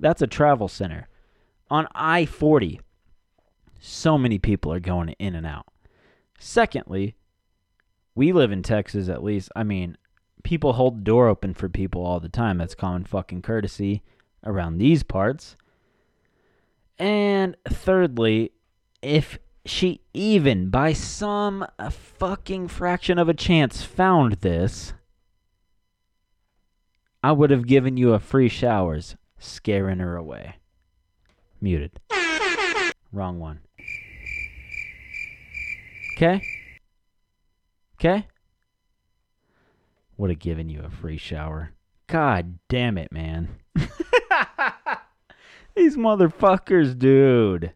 [0.00, 1.08] That's a travel center.
[1.68, 2.80] On I 40,
[3.80, 5.66] so many people are going in and out.
[6.38, 7.16] Secondly,
[8.14, 9.50] we live in Texas at least.
[9.54, 9.98] I mean,
[10.42, 12.56] people hold the door open for people all the time.
[12.56, 14.02] That's common fucking courtesy
[14.42, 15.54] around these parts.
[16.98, 18.52] And thirdly,
[19.02, 24.94] if she even by some fucking fraction of a chance found this,
[27.22, 30.56] I would have given you a free showers, scaring her away.
[31.60, 32.00] Muted.
[33.12, 33.60] Wrong one.
[36.16, 36.42] Okay?
[37.96, 38.26] Okay?
[40.16, 41.70] Would have given you a free shower.
[42.08, 43.48] God damn it, man.
[45.74, 47.72] These motherfuckers, dude.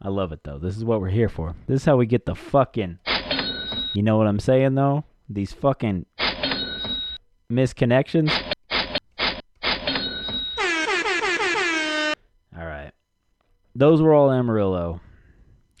[0.00, 0.58] I love it though.
[0.58, 1.54] This is what we're here for.
[1.66, 2.98] This is how we get the fucking.
[3.94, 5.04] You know what I'm saying though?
[5.28, 6.06] These fucking
[7.50, 8.30] misconnections.
[12.56, 12.92] All right.
[13.74, 15.00] Those were all Amarillo.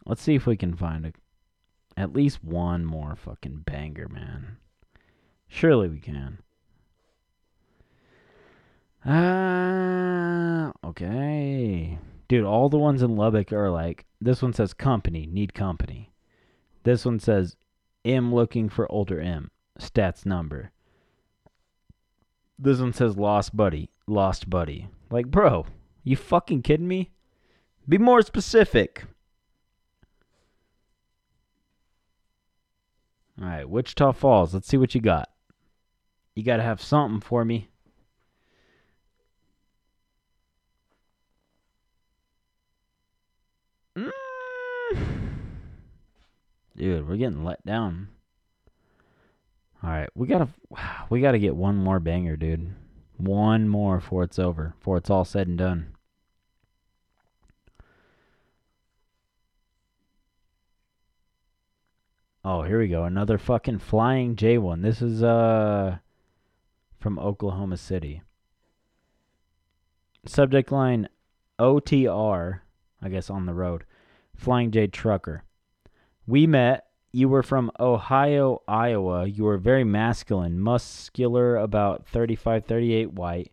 [0.04, 1.12] Let's see if we can find a,
[1.96, 4.58] at least one more fucking banger, man.
[5.48, 6.38] Surely we can.
[9.04, 11.98] Ah, okay.
[12.28, 16.12] Dude, all the ones in Lubbock are like this one says company, need company.
[16.82, 17.56] This one says
[18.04, 19.50] M looking for older M,
[19.80, 20.72] stats number.
[22.58, 24.88] This one says lost buddy, lost buddy.
[25.10, 25.66] Like, bro,
[26.04, 27.10] you fucking kidding me?
[27.88, 29.04] Be more specific.
[33.40, 34.54] All right, Wichita Falls.
[34.54, 35.28] Let's see what you got.
[36.34, 37.68] You got to have something for me.
[43.96, 44.10] Mm.
[46.76, 48.08] Dude, we're getting let down.
[49.86, 50.48] All right, we gotta
[51.10, 52.74] we gotta get one more banger, dude.
[53.18, 55.92] One more before it's over, before it's all said and done.
[62.44, 63.04] Oh, here we go.
[63.04, 64.82] Another fucking flying J one.
[64.82, 65.98] This is uh
[66.98, 68.22] from Oklahoma City.
[70.26, 71.08] Subject line
[71.60, 72.60] OTR,
[73.00, 73.84] I guess on the road.
[74.34, 75.44] Flying J trucker.
[76.26, 76.85] We met.
[77.16, 79.24] You were from Ohio, Iowa.
[79.24, 83.52] You were very masculine, muscular, about 35, 38, white,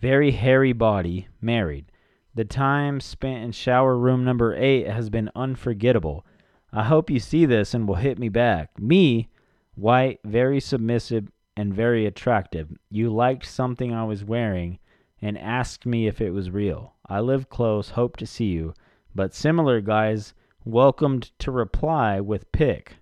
[0.00, 1.92] very hairy body, married.
[2.34, 6.24] The time spent in shower room number eight has been unforgettable.
[6.72, 8.78] I hope you see this and will hit me back.
[8.80, 9.28] Me,
[9.74, 12.70] white, very submissive, and very attractive.
[12.88, 14.78] You liked something I was wearing
[15.20, 16.94] and asked me if it was real.
[17.06, 18.72] I live close, hope to see you.
[19.14, 20.32] But similar guys
[20.64, 22.96] welcomed to reply with pick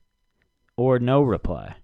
[0.77, 1.77] or no reply.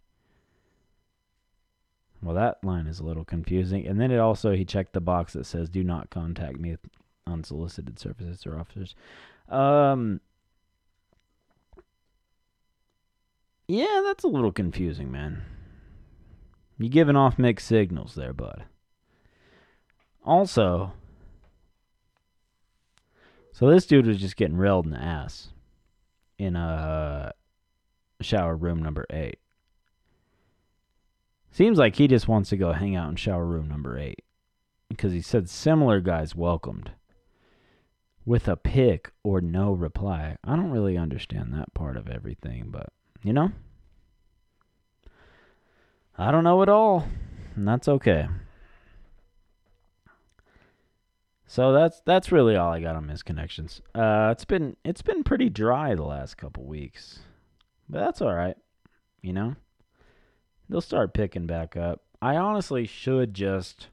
[2.22, 3.86] Well, that line is a little confusing.
[3.86, 6.80] And then it also, he checked the box that says, do not contact me with
[7.26, 8.94] unsolicited services or offers.
[9.48, 10.20] Um,
[13.68, 15.42] yeah, that's a little confusing, man.
[16.78, 18.64] You giving off mixed signals there, bud.
[20.24, 20.92] Also,
[23.52, 25.48] so this dude was just getting railed in the ass
[26.38, 27.32] in a
[28.20, 29.38] uh, shower room number eight.
[31.50, 34.22] Seems like he just wants to go hang out in shower room number eight
[34.88, 36.92] because he said similar guys welcomed
[38.24, 40.36] with a pick or no reply.
[40.44, 42.90] I don't really understand that part of everything, but
[43.22, 43.52] you know,
[46.16, 47.08] I don't know at all.
[47.56, 48.28] and that's okay.
[51.50, 53.80] So that's that's really all I got on misconnections.
[53.94, 57.20] Uh, it's been it's been pretty dry the last couple weeks,
[57.88, 58.56] but that's all right.
[59.22, 59.56] You know,
[60.68, 62.02] they'll start picking back up.
[62.20, 63.88] I honestly should just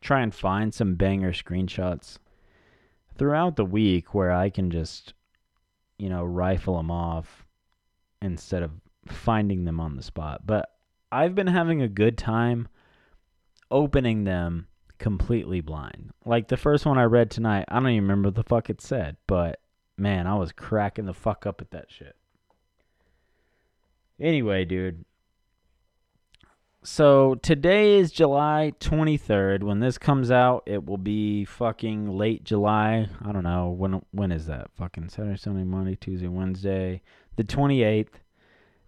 [0.00, 2.18] try and find some banger screenshots
[3.16, 5.14] throughout the week where I can just,
[5.96, 7.46] you know, rifle them off
[8.20, 8.72] instead of
[9.06, 10.44] finding them on the spot.
[10.44, 10.68] But
[11.12, 12.66] I've been having a good time
[13.70, 14.66] opening them
[14.98, 16.10] completely blind.
[16.24, 19.16] Like the first one I read tonight, I don't even remember the fuck it said,
[19.26, 19.60] but
[19.96, 22.16] man, I was cracking the fuck up at that shit.
[24.20, 25.04] Anyway, dude.
[26.82, 29.64] So today is July 23rd.
[29.64, 33.08] When this comes out, it will be fucking late July.
[33.24, 34.70] I don't know when when is that?
[34.78, 37.02] Fucking Saturday, Sunday, Monday, Tuesday, Wednesday,
[37.34, 38.20] the 28th.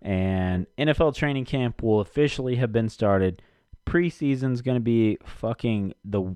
[0.00, 3.42] And NFL training camp will officially have been started
[3.88, 6.34] preseason's going to be fucking the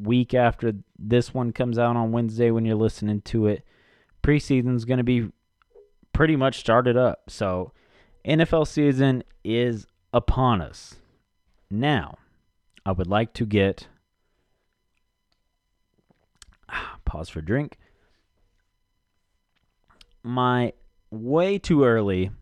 [0.00, 3.64] week after this one comes out on Wednesday when you're listening to it.
[4.22, 5.30] Preseason's going to be
[6.12, 7.22] pretty much started up.
[7.28, 7.72] So,
[8.24, 10.96] NFL season is upon us.
[11.70, 12.18] Now,
[12.84, 13.86] I would like to get
[16.68, 17.78] ah, pause for drink.
[20.24, 20.72] My
[21.10, 22.32] way too early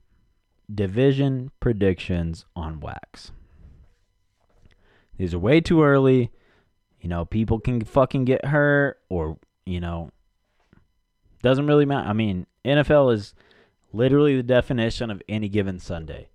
[0.74, 3.32] division predictions on wax.
[5.18, 6.30] These are way too early.
[7.00, 10.10] You know, people can fucking get hurt or, you know,
[11.42, 12.08] doesn't really matter.
[12.08, 13.34] I mean, NFL is
[13.92, 16.28] literally the definition of any given Sunday.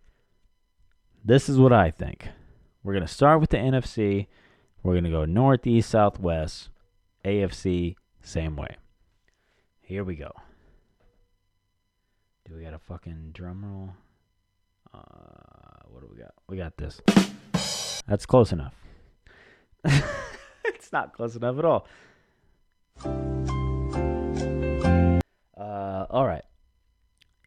[1.23, 2.27] This is what I think.
[2.83, 4.27] We're going to start with the NFC.
[4.81, 6.69] We're going to go northeast, southwest,
[7.23, 8.77] AFC, same way.
[9.81, 10.31] Here we go.
[12.47, 13.93] Do we got a fucking drum roll?
[14.93, 16.33] Uh, what do we got?
[16.47, 17.01] We got this.
[18.11, 18.75] That's close enough.
[19.85, 21.87] it's not close enough at all.
[25.57, 26.43] Uh, all right.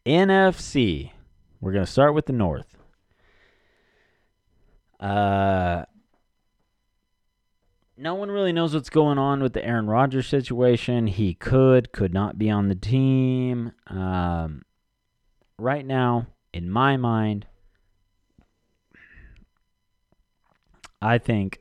[0.07, 1.11] NFC.
[1.61, 2.79] We're going to start with the North.
[4.99, 5.85] Uh,
[7.95, 11.05] no one really knows what's going on with the Aaron Rodgers situation.
[11.05, 13.71] He could, could not be on the team.
[13.85, 14.63] Um,
[15.59, 17.45] right now, in my mind,
[21.05, 21.59] I think,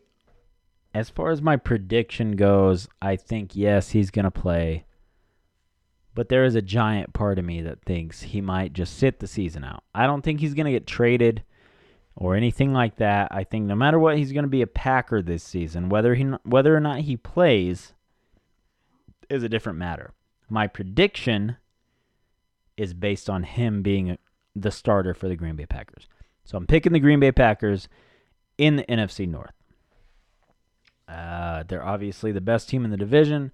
[0.94, 4.86] as far as my prediction goes, I think, yes, he's going to play.
[6.14, 9.26] But there is a giant part of me that thinks he might just sit the
[9.26, 9.84] season out.
[9.94, 11.42] I don't think he's going to get traded
[12.16, 13.28] or anything like that.
[13.32, 15.90] I think no matter what, he's going to be a Packer this season.
[15.90, 17.92] Whether he whether or not he plays
[19.28, 20.14] is a different matter.
[20.48, 21.56] My prediction
[22.78, 24.16] is based on him being
[24.56, 26.08] the starter for the Green Bay Packers.
[26.44, 27.88] So I'm picking the Green Bay Packers
[28.58, 29.54] in the NFC North.
[31.08, 33.52] Uh, they're obviously the best team in the division.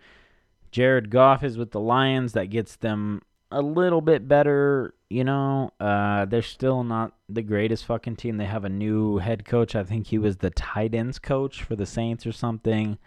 [0.71, 2.33] Jared Goff is with the Lions.
[2.33, 4.95] That gets them a little bit better.
[5.09, 8.37] You know, uh, they're still not the greatest fucking team.
[8.37, 9.75] They have a new head coach.
[9.75, 12.99] I think he was the tight ends coach for the Saints or something.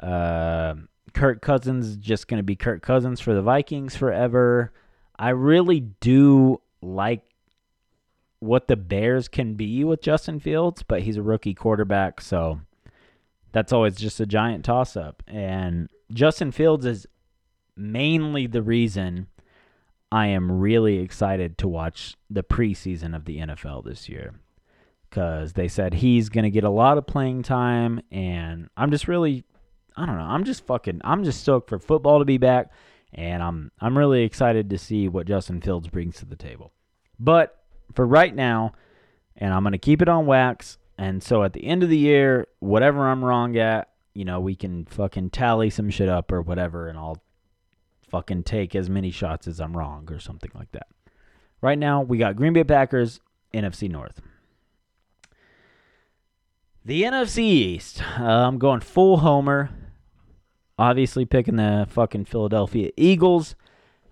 [0.00, 0.74] Uh,
[1.14, 4.72] Kirk Cousins just going to be Kirk Cousins for the Vikings forever.
[5.16, 7.22] I really do like
[8.42, 12.60] what the Bears can be with Justin Fields, but he's a rookie quarterback, so
[13.52, 15.22] that's always just a giant toss up.
[15.28, 17.06] And Justin Fields is
[17.76, 19.28] mainly the reason
[20.10, 24.34] I am really excited to watch the preseason of the NFL this year.
[25.08, 29.06] Because they said he's going to get a lot of playing time, and I'm just
[29.06, 29.44] really,
[29.96, 32.72] I don't know, I'm just fucking, I'm just stoked for football to be back,
[33.12, 36.72] and I'm, I'm really excited to see what Justin Fields brings to the table.
[37.20, 37.61] But
[37.94, 38.72] for right now,
[39.36, 40.78] and I'm going to keep it on wax.
[40.98, 44.54] And so at the end of the year, whatever I'm wrong at, you know, we
[44.54, 47.22] can fucking tally some shit up or whatever, and I'll
[48.08, 50.86] fucking take as many shots as I'm wrong or something like that.
[51.60, 53.20] Right now, we got Green Bay Packers,
[53.54, 54.20] NFC North.
[56.84, 59.70] The NFC East, uh, I'm going full homer.
[60.78, 63.54] Obviously, picking the fucking Philadelphia Eagles.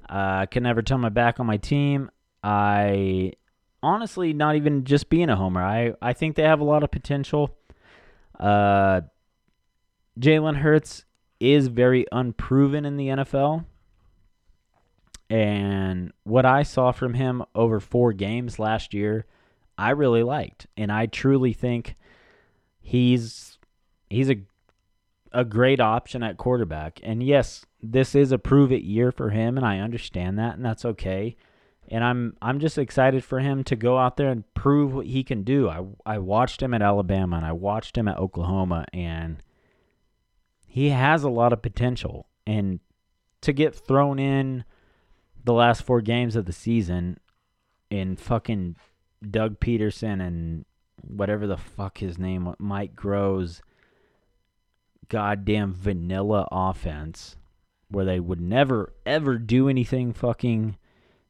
[0.08, 2.10] I uh, can never turn my back on my team.
[2.42, 3.32] I
[3.82, 5.62] honestly not even just being a homer.
[5.62, 7.56] I, I think they have a lot of potential.
[8.38, 9.02] Uh,
[10.18, 11.04] Jalen Hurts
[11.38, 13.64] is very unproven in the NFL.
[15.28, 19.26] And what I saw from him over four games last year,
[19.78, 20.66] I really liked.
[20.76, 21.94] And I truly think
[22.80, 23.58] he's
[24.08, 24.42] he's a
[25.32, 26.98] a great option at quarterback.
[27.04, 30.64] And yes, this is a prove it year for him, and I understand that, and
[30.64, 31.36] that's okay
[31.90, 35.24] and I'm I'm just excited for him to go out there and prove what he
[35.24, 35.68] can do.
[35.68, 39.42] I I watched him at Alabama and I watched him at Oklahoma and
[40.66, 42.78] he has a lot of potential and
[43.40, 44.64] to get thrown in
[45.44, 47.18] the last four games of the season
[47.90, 48.76] in fucking
[49.28, 50.64] Doug Pederson and
[51.02, 53.62] whatever the fuck his name Mike Groves
[55.08, 57.36] goddamn vanilla offense
[57.88, 60.76] where they would never ever do anything fucking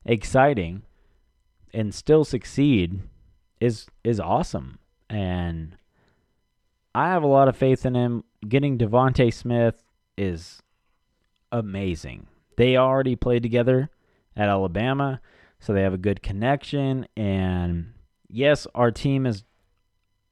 [0.04, 0.82] exciting
[1.72, 3.00] and still succeed
[3.60, 4.78] is is awesome.
[5.08, 5.76] And
[6.94, 8.24] I have a lot of faith in him.
[8.48, 9.82] Getting DeVonta Smith
[10.16, 10.62] is
[11.52, 12.26] amazing.
[12.56, 13.90] They already played together
[14.36, 15.20] at Alabama,
[15.58, 17.06] so they have a good connection.
[17.16, 17.92] And
[18.28, 19.44] yes, our team is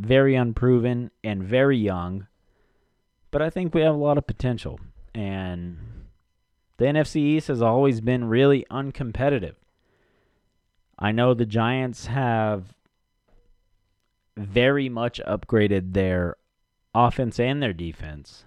[0.01, 2.27] very unproven and very young,
[3.31, 4.81] but I think we have a lot of potential.
[5.15, 5.79] And
[6.77, 9.55] the NFC East has always been really uncompetitive.
[10.99, 12.75] I know the Giants have
[14.37, 16.37] very much upgraded their
[16.95, 18.45] offense and their defense.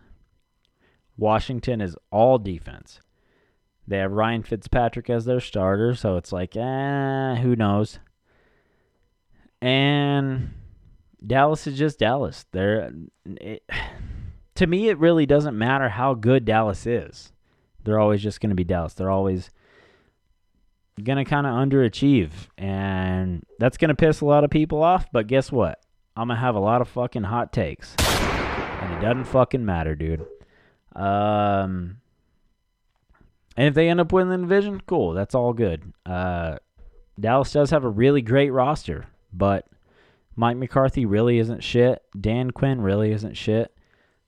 [1.17, 2.99] Washington is all defense.
[3.87, 7.99] They have Ryan Fitzpatrick as their starter, so it's like, eh, who knows?
[9.61, 10.53] And
[11.25, 12.45] Dallas is just Dallas.
[12.51, 12.91] They're
[13.25, 13.63] it,
[14.55, 17.31] to me, it really doesn't matter how good Dallas is.
[17.83, 18.93] They're always just going to be Dallas.
[18.93, 19.49] They're always
[21.17, 25.07] to kind of underachieve, and that's to piss a lot of people off.
[25.11, 25.79] But guess what?
[26.15, 30.25] I'm gonna have a lot of fucking hot takes, and it doesn't fucking matter, dude.
[30.95, 31.97] Um,
[33.57, 35.13] and if they end up winning the division, cool.
[35.13, 35.93] That's all good.
[36.05, 36.57] Uh,
[37.19, 39.67] Dallas does have a really great roster, but
[40.35, 42.01] Mike McCarthy really isn't shit.
[42.19, 43.75] Dan Quinn really isn't shit.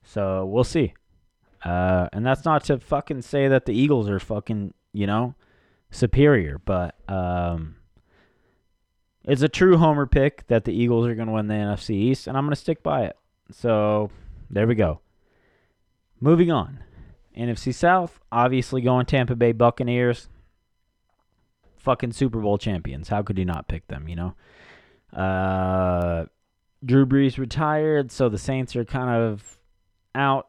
[0.03, 0.93] So we'll see.
[1.63, 5.35] Uh, and that's not to fucking say that the Eagles are fucking, you know,
[5.93, 7.75] superior, but um,
[9.23, 12.27] it's a true homer pick that the Eagles are going to win the NFC East,
[12.27, 13.15] and I'm going to stick by it.
[13.51, 14.09] So
[14.49, 14.99] there we go.
[16.19, 16.83] Moving on.
[17.37, 20.27] NFC South, obviously going Tampa Bay Buccaneers.
[21.77, 23.09] Fucking Super Bowl champions.
[23.09, 24.35] How could you not pick them, you know?
[25.19, 26.25] Uh,
[26.85, 29.57] Drew Brees retired, so the Saints are kind of
[30.15, 30.47] out.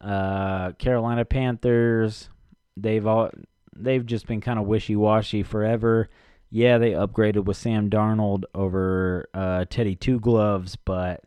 [0.00, 2.28] Uh, Carolina Panthers,
[2.76, 3.30] they've all
[3.82, 6.08] they've just been kind of wishy-washy forever.
[6.50, 11.24] Yeah, they upgraded with Sam Darnold over uh, Teddy Two Gloves, but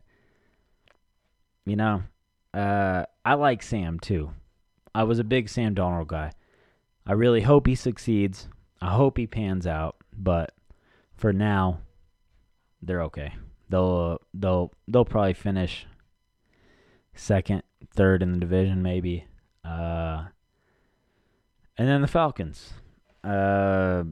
[1.66, 2.04] you know,
[2.54, 4.32] uh, I like Sam too.
[4.96, 6.32] I was a big Sam Darnold guy.
[7.06, 8.48] I really hope he succeeds.
[8.82, 10.54] I hope he pans out, but
[11.16, 11.82] for now,
[12.82, 13.34] they're okay.
[13.70, 15.86] They'll they'll they'll probably finish
[17.14, 19.26] second, third in the division, maybe.
[19.64, 20.26] Uh,
[21.80, 22.74] and then the Falcons.
[23.24, 24.04] Uh,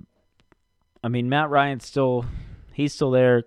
[1.04, 2.26] I mean, Matt Ryan's still
[2.74, 3.44] he's still there.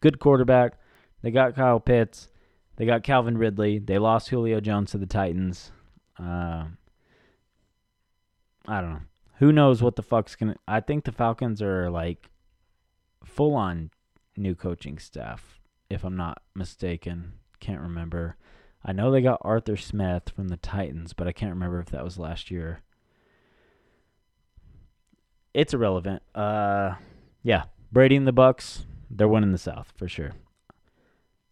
[0.00, 0.74] Good quarterback.
[1.22, 2.28] They got Kyle Pitts.
[2.76, 3.78] They got Calvin Ridley.
[3.78, 5.72] They lost Julio Jones to the Titans.
[6.18, 6.66] Uh,
[8.68, 9.00] I don't know.
[9.38, 10.56] Who knows what the fuck's gonna?
[10.68, 12.28] I think the Falcons are like
[13.24, 13.90] full on
[14.36, 17.32] new coaching staff, if I'm not mistaken.
[17.58, 18.36] Can't remember.
[18.84, 22.04] I know they got Arthur Smith from the Titans, but I can't remember if that
[22.04, 22.82] was last year.
[25.54, 26.22] It's irrelevant.
[26.34, 26.94] Uh,
[27.42, 30.32] yeah, Brady and the Bucs, they're winning the South for sure.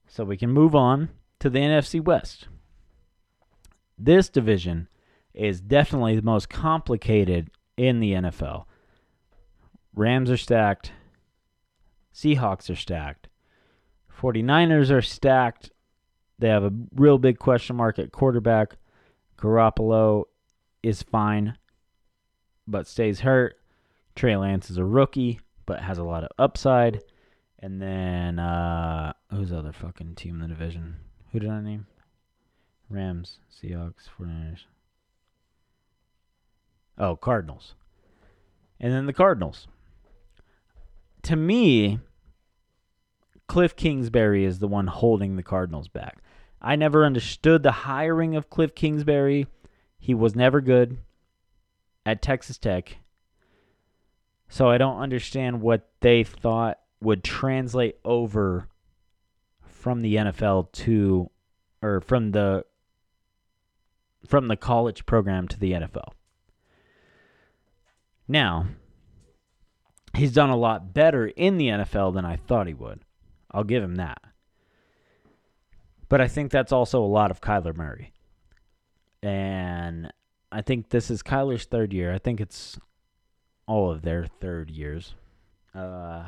[0.06, 2.48] So we can move on to the NFC West.
[3.98, 4.88] This division
[5.34, 8.64] is definitely the most complicated in the NFL.
[9.94, 10.92] Rams are stacked.
[12.14, 13.28] Seahawks are stacked.
[14.20, 15.70] 49ers are stacked.
[16.38, 18.76] They have a real big question mark at quarterback.
[19.38, 20.24] Garoppolo
[20.82, 21.56] is fine,
[22.66, 23.59] but stays hurt.
[24.14, 27.02] Trey Lance is a rookie, but has a lot of upside.
[27.58, 30.96] And then, uh, who's the other fucking team in the division?
[31.32, 31.86] Who did I name?
[32.88, 34.64] Rams, Seahawks, 49ers.
[36.98, 37.74] Oh, Cardinals.
[38.80, 39.68] And then the Cardinals.
[41.22, 42.00] To me,
[43.46, 46.18] Cliff Kingsbury is the one holding the Cardinals back.
[46.62, 49.46] I never understood the hiring of Cliff Kingsbury.
[49.98, 50.98] He was never good
[52.04, 52.96] at Texas Tech.
[54.50, 58.68] So I don't understand what they thought would translate over
[59.62, 61.30] from the NFL to
[61.80, 62.66] or from the
[64.26, 66.12] from the college program to the NFL.
[68.28, 68.66] Now,
[70.14, 73.00] he's done a lot better in the NFL than I thought he would.
[73.52, 74.20] I'll give him that.
[76.08, 78.12] But I think that's also a lot of Kyler Murray.
[79.22, 80.12] And
[80.50, 82.12] I think this is Kyler's third year.
[82.12, 82.78] I think it's
[83.70, 85.14] all of their third years.
[85.72, 86.24] Uh,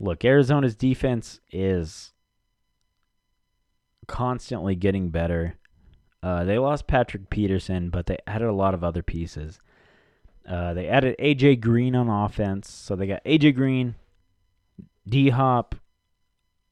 [0.00, 2.14] look, Arizona's defense is
[4.06, 5.56] constantly getting better.
[6.22, 9.60] Uh, they lost Patrick Peterson, but they added a lot of other pieces.
[10.48, 13.96] Uh, they added AJ Green on offense, so they got AJ Green,
[15.06, 15.74] D Hop,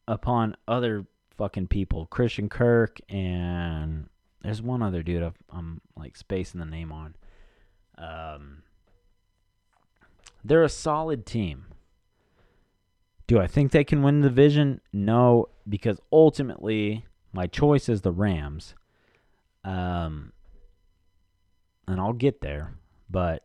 [0.09, 1.05] upon other
[1.37, 4.09] fucking people, Christian Kirk, and
[4.43, 7.17] there's one other dude I've, I'm like spacing the name on.
[7.97, 8.63] Um,
[10.45, 11.67] they're a solid team.
[13.27, 14.81] Do I think they can win the division?
[14.93, 18.75] No, because ultimately my choice is the Rams.
[19.65, 20.33] Um,
[21.89, 22.75] and I'll get there,
[23.09, 23.45] but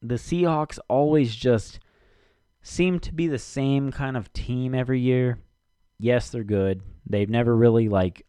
[0.00, 1.80] the Seahawks always just
[2.62, 5.38] seem to be the same kind of team every year.
[5.98, 6.82] Yes, they're good.
[7.04, 8.26] They've never really like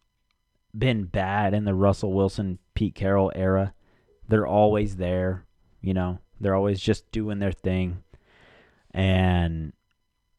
[0.78, 3.74] been bad in the Russell Wilson, Pete Carroll era.
[4.28, 5.46] They're always there,
[5.82, 6.20] you know.
[6.40, 8.04] They're always just doing their thing.
[8.92, 9.74] And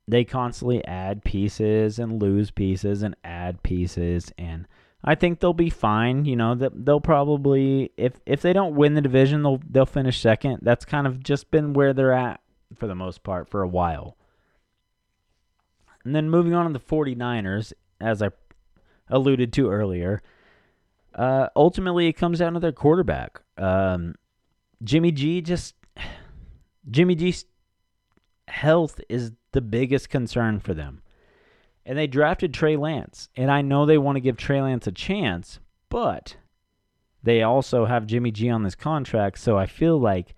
[0.07, 4.67] they constantly add pieces and lose pieces and add pieces and
[5.05, 6.25] I think they'll be fine.
[6.25, 10.21] You know that they'll probably if if they don't win the division, they'll they'll finish
[10.21, 10.59] second.
[10.63, 12.41] That's kind of just been where they're at
[12.77, 14.17] for the most part for a while.
[16.05, 18.31] And then moving on to the 49ers, as I
[19.09, 20.23] alluded to earlier,
[21.19, 23.43] uh, ultimately it comes down to their quarterback.
[23.59, 24.15] Um,
[24.83, 25.75] Jimmy G just
[26.91, 27.45] Jimmy G's
[28.47, 31.03] health is the biggest concern for them
[31.89, 33.31] and they drafted Trey Lance.
[33.35, 35.59] And I know they want to give Trey Lance a chance,
[35.89, 36.37] but
[37.23, 40.35] they also have Jimmy G on this contract, so I feel like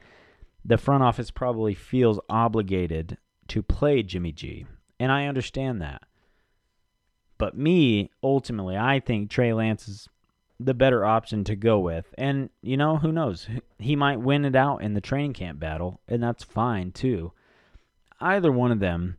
[0.64, 3.18] the front office probably feels obligated
[3.48, 4.64] to play Jimmy G.
[5.00, 6.02] And I understand that.
[7.36, 10.08] But me, ultimately, I think Trey Lance is
[10.62, 12.14] the better option to go with.
[12.18, 13.48] And, you know, who knows?
[13.78, 17.32] He might win it out in the training camp battle, and that's fine too.
[18.20, 19.16] Either one of them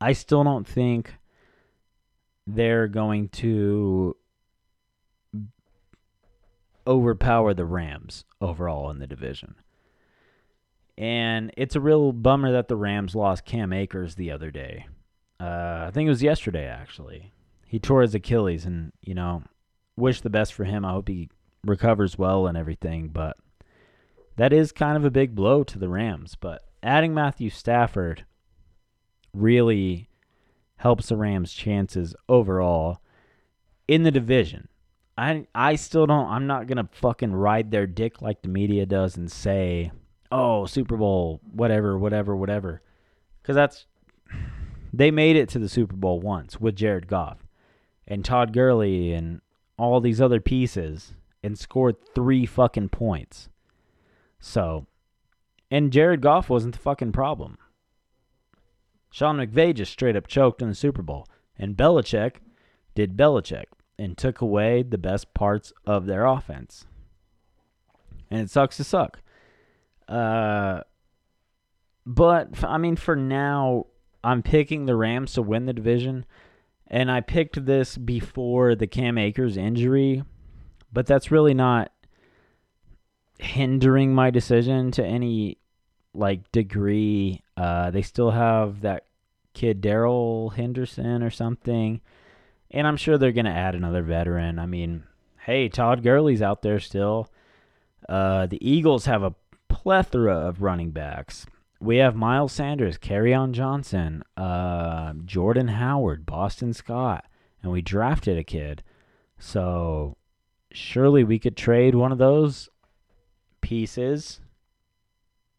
[0.00, 1.14] I still don't think
[2.46, 4.16] they're going to
[6.86, 9.54] overpower the Rams overall in the division.
[10.98, 14.86] And it's a real bummer that the Rams lost Cam Akers the other day.
[15.40, 17.32] Uh, I think it was yesterday, actually.
[17.66, 19.42] He tore his Achilles, and, you know,
[19.96, 20.84] wish the best for him.
[20.84, 21.30] I hope he
[21.64, 23.36] recovers well and everything, but
[24.36, 26.36] that is kind of a big blow to the Rams.
[26.38, 28.24] But adding Matthew Stafford
[29.32, 30.08] really
[30.76, 33.00] helps the Rams' chances overall
[33.88, 34.68] in the division.
[35.16, 39.16] I I still don't I'm not to fucking ride their dick like the media does
[39.16, 39.92] and say,
[40.32, 42.82] "Oh, Super Bowl, whatever, whatever, whatever."
[43.44, 43.86] Cuz that's
[44.92, 47.46] they made it to the Super Bowl once with Jared Goff
[48.06, 49.40] and Todd Gurley and
[49.76, 53.48] all these other pieces and scored 3 fucking points.
[54.38, 54.86] So,
[55.70, 57.58] and Jared Goff wasn't the fucking problem.
[59.10, 61.28] Sean McVay just straight up choked in the Super Bowl.
[61.56, 62.36] And Belichick
[62.94, 63.66] did Belichick
[63.98, 66.86] and took away the best parts of their offense.
[68.30, 69.20] And it sucks to suck.
[70.08, 70.80] Uh,
[72.04, 73.86] but, I mean, for now,
[74.22, 76.26] I'm picking the Rams to win the division.
[76.94, 80.22] And I picked this before the Cam Akers injury.
[80.92, 81.90] But that's really not
[83.40, 85.58] hindering my decision to any
[86.14, 87.42] like degree.
[87.56, 89.06] Uh, they still have that
[89.54, 92.00] kid Darrell Henderson or something,
[92.70, 94.60] and I'm sure they're gonna add another veteran.
[94.60, 95.02] I mean,
[95.40, 97.28] hey, Todd Gurley's out there still.
[98.08, 99.34] Uh, the Eagles have a
[99.66, 101.44] plethora of running backs.
[101.84, 102.98] We have Miles Sanders,
[103.34, 107.26] on Johnson, uh, Jordan Howard, Boston Scott,
[107.62, 108.82] and we drafted a kid.
[109.38, 110.16] So
[110.72, 112.68] surely we could trade one of those
[113.60, 114.40] pieces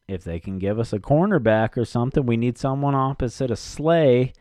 [0.08, 4.34] if they can give us a cornerback or something, we need someone opposite a Slay.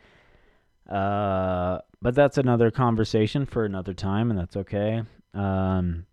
[0.89, 5.03] Uh, but that's another conversation for another time, and that's okay.
[5.33, 6.05] Um,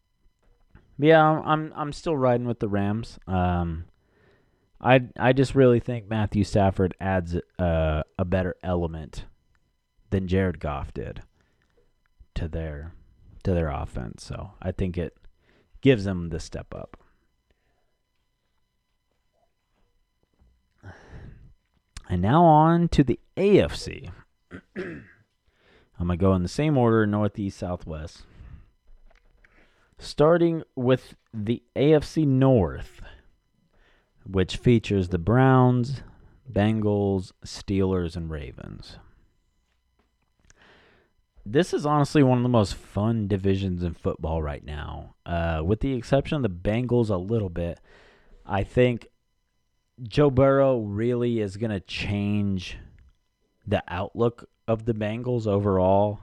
[0.98, 3.20] yeah, I'm I'm still riding with the Rams.
[3.28, 3.86] Um,
[4.82, 9.26] I I just really think Matthew Stafford adds uh, a better element
[10.10, 11.22] than Jared Goff did
[12.36, 12.94] to their
[13.44, 14.24] to their offense.
[14.24, 15.16] So I think it
[15.82, 16.98] gives them the step up.
[22.10, 24.12] And now on to the AFC.
[24.76, 28.24] I'm to go in the same order Northeast, Southwest.
[29.98, 33.02] Starting with the AFC North,
[34.26, 36.02] which features the Browns,
[36.52, 38.98] Bengals, Steelers, and Ravens.
[41.46, 45.16] This is honestly one of the most fun divisions in football right now.
[45.26, 47.80] Uh, with the exception of the Bengals a little bit,
[48.46, 49.08] I think
[50.04, 52.78] Joe Burrow really is going to change
[53.66, 56.20] the outlook of the Bengals overall.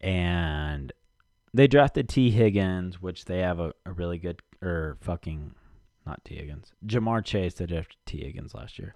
[0.00, 0.92] and
[1.52, 5.54] they drafted Tee Higgins, which they have a, a really good, or fucking,
[6.10, 7.54] not Tee Higgins, Ja'Marr Chase.
[7.54, 8.94] They drafted Tee Higgins last year.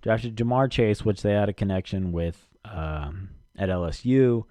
[0.00, 4.44] Drafted Ja'Marr Chase, which they had a connection with um, at LSU.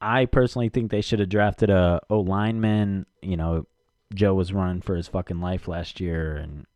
[0.00, 3.06] I personally think they should have drafted a O lineman.
[3.22, 3.66] You know,
[4.14, 6.66] Joe was running for his fucking life last year, and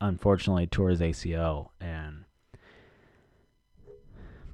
[0.00, 1.70] unfortunately tore his ACL.
[1.80, 2.24] And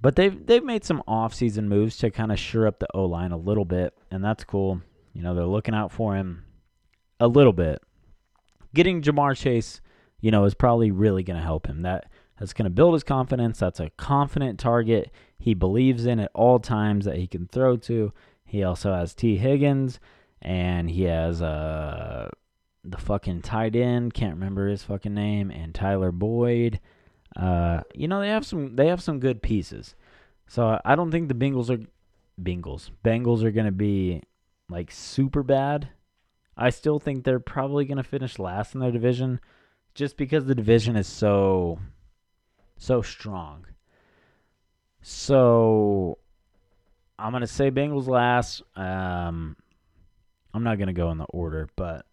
[0.01, 3.33] but they've they've made some offseason moves to kind of shore up the O line
[3.33, 4.81] a little bit, and that's cool.
[5.15, 6.45] You know, they're looking out for him
[7.19, 7.83] a little bit.
[8.75, 9.81] Getting Ja'Marr Chase,
[10.21, 11.83] you know, is probably really going to help him.
[11.83, 13.59] That that's going to build his confidence.
[13.59, 18.13] That's a confident target he believes in at all times that he can throw to.
[18.45, 19.99] He also has Tee Higgins,
[20.41, 22.31] and he has uh
[22.85, 24.15] the fucking tight end.
[24.15, 25.51] Can't remember his fucking name.
[25.51, 26.81] And Tyler Boyd.
[27.35, 29.95] Uh, you know they have some they have some good pieces.
[30.49, 31.83] So I don't think the Bengals are
[32.41, 34.23] Bengals Bengals are going to be
[34.69, 35.89] like super bad.
[36.57, 39.41] I still think they're probably going to finish last in their division
[39.95, 41.79] just because the division is so
[42.77, 43.67] so strong.
[45.03, 46.19] So
[47.19, 48.63] I'm going to say Bengals last.
[48.77, 49.57] Um
[50.55, 52.07] I'm not going to go in the order, but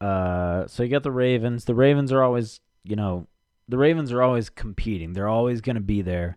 [0.00, 1.64] uh so you got the Ravens.
[1.64, 3.28] The Ravens are always, you know,
[3.70, 5.12] the Ravens are always competing.
[5.12, 6.36] They're always going to be there.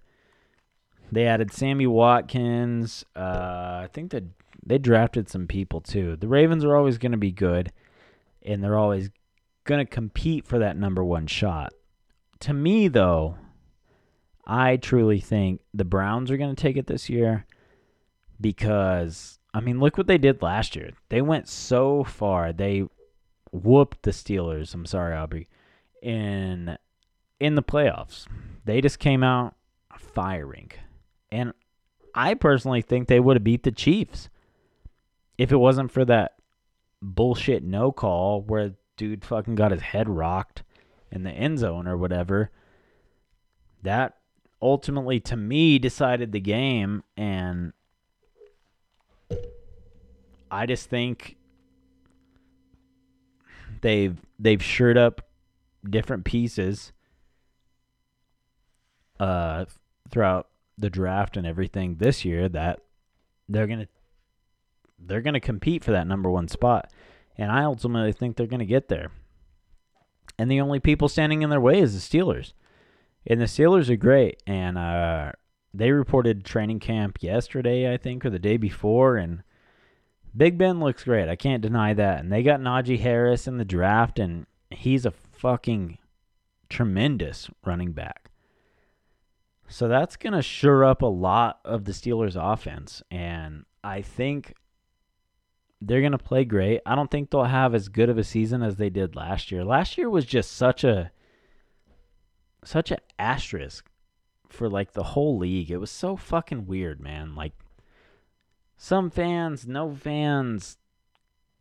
[1.11, 3.03] They added Sammy Watkins.
[3.15, 4.23] Uh, I think that
[4.65, 6.15] they drafted some people too.
[6.15, 7.71] The Ravens are always going to be good,
[8.41, 9.09] and they're always
[9.65, 11.73] going to compete for that number one shot.
[12.41, 13.37] To me, though,
[14.45, 17.45] I truly think the Browns are going to take it this year
[18.39, 20.91] because, I mean, look what they did last year.
[21.09, 22.51] They went so far.
[22.51, 22.85] They
[23.51, 24.73] whooped the Steelers.
[24.73, 25.47] I'm sorry, Aubrey.
[26.01, 26.77] In
[27.39, 28.25] in the playoffs.
[28.65, 29.55] They just came out
[29.97, 30.71] firing.
[31.31, 31.53] And
[32.15, 34.29] I personally think they would have beat the Chiefs
[35.43, 36.35] if it wasn't for that
[37.01, 40.63] bullshit no call where dude fucking got his head rocked
[41.11, 42.49] in the end zone or whatever.
[43.81, 44.15] That
[44.61, 47.73] ultimately to me decided the game and
[50.49, 51.35] I just think
[53.81, 55.27] they've they've shored up
[55.89, 56.93] different pieces
[59.19, 59.65] uh,
[60.09, 62.79] throughout the draft and everything this year that
[63.49, 63.89] they're gonna
[65.05, 66.91] they're gonna compete for that number one spot,
[67.37, 69.11] and I ultimately think they're gonna get there.
[70.37, 72.53] And the only people standing in their way is the Steelers,
[73.27, 75.31] and the Steelers are great, and uh,
[75.73, 79.43] they reported training camp yesterday, I think, or the day before, and
[80.35, 81.29] Big Ben looks great.
[81.29, 82.19] I can't deny that.
[82.19, 85.99] And they got Najee Harris in the draft, and he's a fucking
[86.69, 88.31] tremendous running back.
[89.67, 93.03] So that's going to sure up a lot of the Steelers' offense.
[93.11, 94.53] And I think
[95.85, 96.81] they're going to play great.
[96.85, 99.63] I don't think they'll have as good of a season as they did last year.
[99.63, 101.11] Last year was just such a
[102.63, 103.89] such an asterisk
[104.47, 105.69] for like the whole league.
[105.69, 107.35] It was so fucking weird, man.
[107.35, 107.53] Like
[108.77, 110.77] some fans, no fans,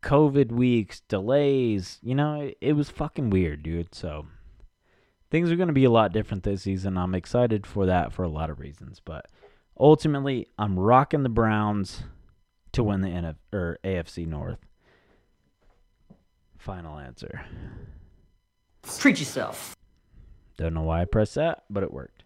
[0.03, 3.95] COVID weeks, delays, you know, it, it was fucking weird, dude.
[3.95, 4.27] So
[5.31, 6.99] things are going to be a lot different this season.
[6.99, 9.27] I'm excited for that for a lot of reasons, but
[9.79, 12.03] ultimately, I'm rocking the Browns
[12.73, 14.59] to win the NF or AFC North.
[16.59, 17.45] Final answer.
[18.99, 19.77] Treat yourself.
[20.57, 22.23] Don't know why I pressed that, but it worked.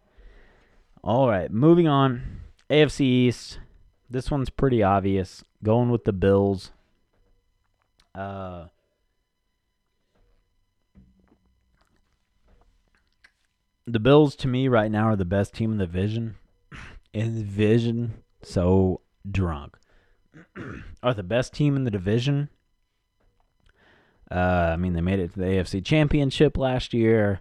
[1.02, 2.40] All right, moving on.
[2.68, 3.60] AFC East.
[4.10, 5.42] This one's pretty obvious.
[5.62, 6.70] Going with the Bills.
[8.14, 8.66] Uh
[13.86, 16.36] the Bills to me right now are the best team in the division.
[17.12, 19.78] In the division, so drunk.
[21.02, 22.48] Are the best team in the division.
[24.30, 27.40] Uh, I mean, they made it to the AFC Championship last year.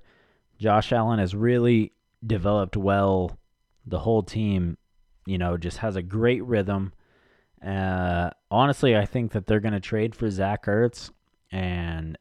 [0.59, 1.93] Josh Allen has really
[2.25, 3.37] developed well.
[3.85, 4.77] The whole team,
[5.25, 6.93] you know, just has a great rhythm.
[7.65, 11.11] Uh, honestly, I think that they're going to trade for Zach Ertz,
[11.51, 12.17] and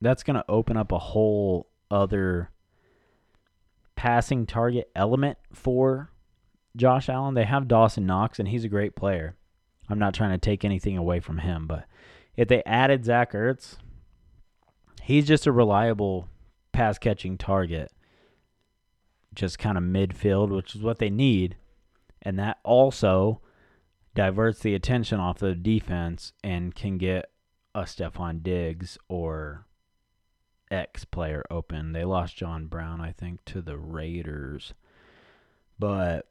[0.00, 2.50] that's going to open up a whole other
[3.94, 6.10] passing target element for
[6.76, 7.34] Josh Allen.
[7.34, 9.34] They have Dawson Knox, and he's a great player.
[9.88, 11.86] I'm not trying to take anything away from him, but
[12.36, 13.76] if they added Zach Ertz,
[15.02, 16.28] he's just a reliable
[16.72, 17.92] pass catching target,
[19.34, 21.56] just kind of midfield, which is what they need.
[22.22, 23.40] And that also
[24.14, 27.30] diverts the attention off the defense and can get
[27.74, 29.66] a Stefon Diggs or
[30.70, 31.92] X player open.
[31.92, 34.74] They lost John Brown, I think, to the Raiders.
[35.78, 36.26] But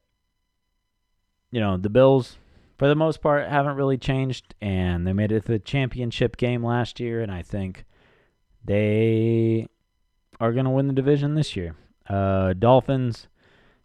[1.51, 2.37] you know, the Bills
[2.77, 6.63] for the most part haven't really changed and they made it to the championship game
[6.63, 7.85] last year and I think
[8.63, 9.67] they
[10.39, 11.75] are going to win the division this year.
[12.09, 13.27] Uh Dolphins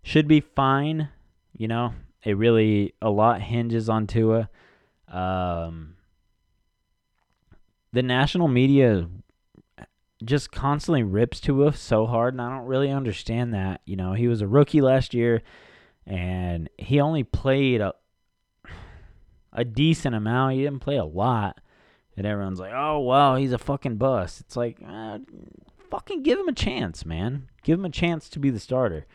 [0.03, 1.09] should be fine,
[1.57, 1.95] you know.
[2.23, 4.51] It really a lot hinges on Tua.
[5.09, 5.97] Um
[7.93, 9.09] the national media
[10.25, 13.81] just constantly rips Tua so hard, and I don't really understand that.
[13.85, 15.43] You know, he was a rookie last year,
[16.07, 17.95] and he only played a
[19.53, 20.55] a decent amount.
[20.55, 21.61] He didn't play a lot,
[22.17, 25.19] and everyone's like, "Oh, wow, he's a fucking bust." It's like, uh,
[25.91, 27.49] fucking give him a chance, man.
[27.63, 29.07] Give him a chance to be the starter.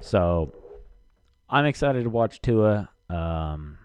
[0.00, 0.52] So,
[1.48, 2.90] I'm excited to watch Tua.
[3.08, 3.78] Um,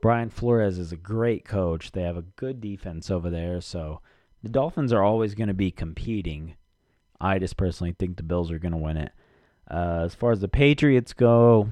[0.00, 1.92] Brian Flores is a great coach.
[1.92, 4.00] They have a good defense over there, so
[4.42, 6.56] the Dolphins are always going to be competing.
[7.20, 9.12] I just personally think the Bills are going to win it.
[9.70, 11.68] Uh, as far as the Patriots go,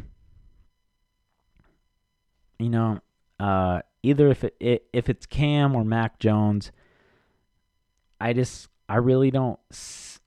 [2.58, 3.00] you know,
[3.40, 6.70] uh, either if it, if it's Cam or Mac Jones,
[8.20, 9.58] I just I really don't.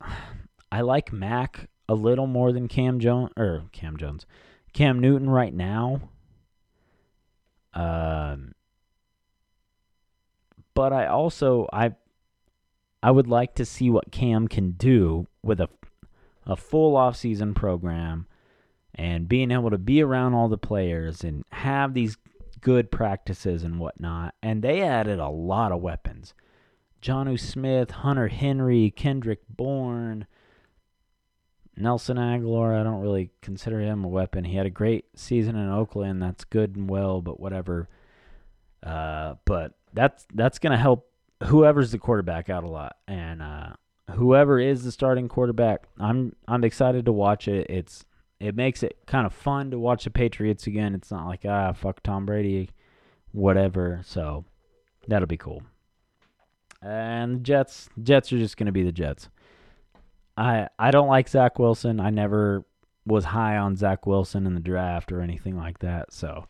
[0.72, 4.26] I like Mac a little more than Cam Jones or Cam Jones,
[4.74, 6.10] Cam Newton right now.
[7.76, 8.54] Um,
[10.74, 11.94] but I also I
[13.04, 15.70] I would like to see what Cam can do with a
[16.48, 18.26] a full off-season program
[18.96, 22.18] and being able to be around all the players and have these
[22.64, 24.34] good practices and whatnot.
[24.42, 26.34] And they added a lot of weapons.
[27.02, 30.26] Jonnu Smith, Hunter Henry, Kendrick Bourne,
[31.76, 32.80] Nelson Agholor.
[32.80, 34.46] I don't really consider him a weapon.
[34.46, 36.22] He had a great season in Oakland.
[36.22, 37.90] That's good and well, but whatever.
[38.82, 41.10] Uh, but that's that's gonna help
[41.44, 43.74] whoever's the quarterback out a lot, and uh,
[44.12, 47.68] whoever is the starting quarterback, I'm I'm excited to watch it.
[47.70, 48.06] It's
[48.40, 50.96] it makes it kind of fun to watch the Patriots again.
[50.96, 52.70] It's not like ah fuck Tom Brady,
[53.32, 54.02] whatever.
[54.06, 54.46] So
[55.08, 55.64] that'll be cool.
[56.82, 59.30] And the Jets, Jets are just gonna be the Jets.
[60.36, 62.00] I I don't like Zach Wilson.
[62.00, 62.66] I never
[63.06, 66.14] was high on Zach Wilson in the draft or anything like that.
[66.14, 66.46] So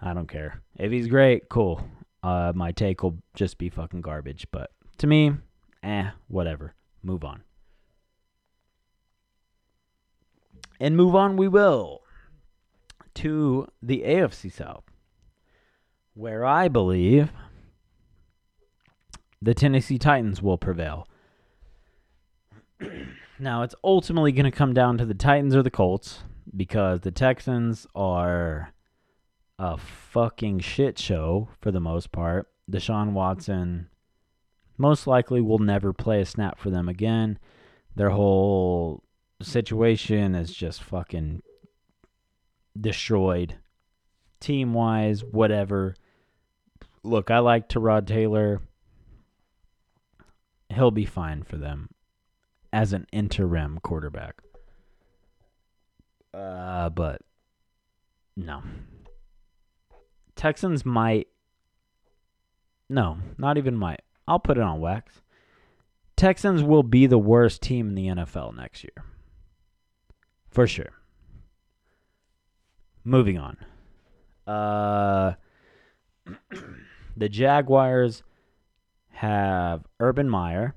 [0.00, 0.62] I don't care.
[0.78, 1.82] If he's great, cool.
[2.22, 4.46] Uh, my take will just be fucking garbage.
[4.50, 5.32] But to me,
[5.82, 6.74] eh, whatever.
[7.02, 7.42] Move on.
[10.78, 12.02] And move on we will
[13.14, 14.84] to the AFC South,
[16.14, 17.30] where I believe
[19.40, 21.08] the Tennessee Titans will prevail.
[23.38, 26.24] now, it's ultimately going to come down to the Titans or the Colts
[26.54, 28.72] because the Texans are
[29.58, 32.48] a fucking shit show for the most part.
[32.70, 33.88] Deshaun Watson
[34.76, 37.38] most likely will never play a snap for them again.
[37.94, 39.02] Their whole
[39.42, 41.42] situation is just fucking
[42.78, 43.56] destroyed.
[44.40, 45.94] Team wise, whatever.
[47.02, 48.60] Look, I like Tyrod Taylor.
[50.68, 51.90] He'll be fine for them
[52.72, 54.42] as an interim quarterback.
[56.34, 57.22] Uh, but
[58.36, 58.62] no.
[60.34, 61.28] Texans might.
[62.88, 64.02] No, not even might.
[64.28, 65.22] I'll put it on wax.
[66.16, 69.04] Texans will be the worst team in the NFL next year.
[70.56, 70.90] For sure.
[73.04, 73.58] Moving on.
[74.46, 75.34] Uh,
[77.16, 78.22] the Jaguars
[79.10, 80.74] have Urban Meyer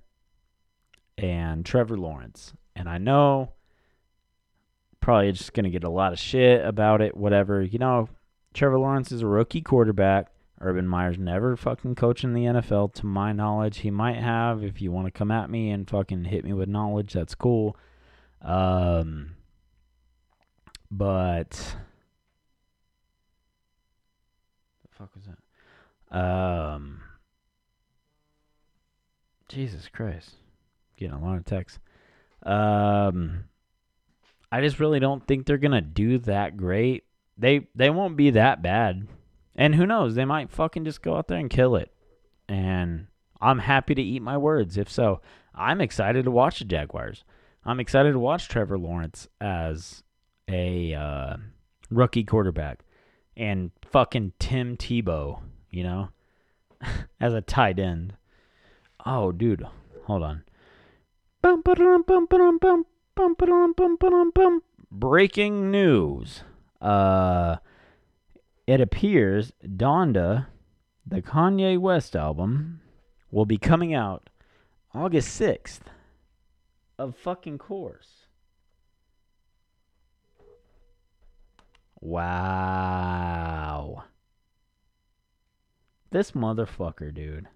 [1.18, 2.52] and Trevor Lawrence.
[2.76, 3.54] And I know
[5.00, 7.62] probably just going to get a lot of shit about it, whatever.
[7.62, 8.10] You know,
[8.54, 10.28] Trevor Lawrence is a rookie quarterback.
[10.60, 13.78] Urban Meyer's never fucking coached in the NFL, to my knowledge.
[13.78, 14.62] He might have.
[14.62, 17.78] If you want to come at me and fucking hit me with knowledge, that's cool.
[18.42, 19.38] Um,
[20.92, 21.52] but
[24.82, 26.18] the fuck was that?
[26.18, 27.02] Um,
[29.48, 30.36] Jesus Christ,
[30.98, 31.80] getting a lot of texts.
[32.44, 33.46] Um,
[34.52, 37.04] I just really don't think they're gonna do that great.
[37.38, 39.08] They they won't be that bad.
[39.56, 40.16] And who knows?
[40.16, 41.92] They might fucking just go out there and kill it.
[42.48, 43.08] And
[43.42, 44.78] I'm happy to eat my words.
[44.78, 45.22] If so,
[45.54, 47.24] I'm excited to watch the Jaguars.
[47.66, 50.04] I'm excited to watch Trevor Lawrence as
[50.50, 51.38] a uh,
[51.90, 52.80] rookie quarterback
[53.38, 55.40] and fucking Tim Tebow,
[55.70, 56.10] you know,
[57.22, 58.14] as a tight end.
[59.06, 59.66] Oh, dude,
[60.06, 60.44] hold on.
[64.92, 66.44] Breaking news.
[66.82, 67.58] Uh,
[68.68, 70.48] it appears Donda,
[71.06, 72.82] the Kanye West album,
[73.32, 74.30] will be coming out
[74.94, 75.82] August 6th
[76.98, 78.19] of fucking course.
[82.02, 84.04] Wow.
[86.12, 87.48] This motherfucker, dude.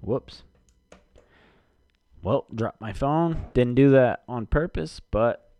[0.00, 0.42] Whoops.
[2.22, 3.44] Well, dropped my phone.
[3.54, 5.52] Didn't do that on purpose, but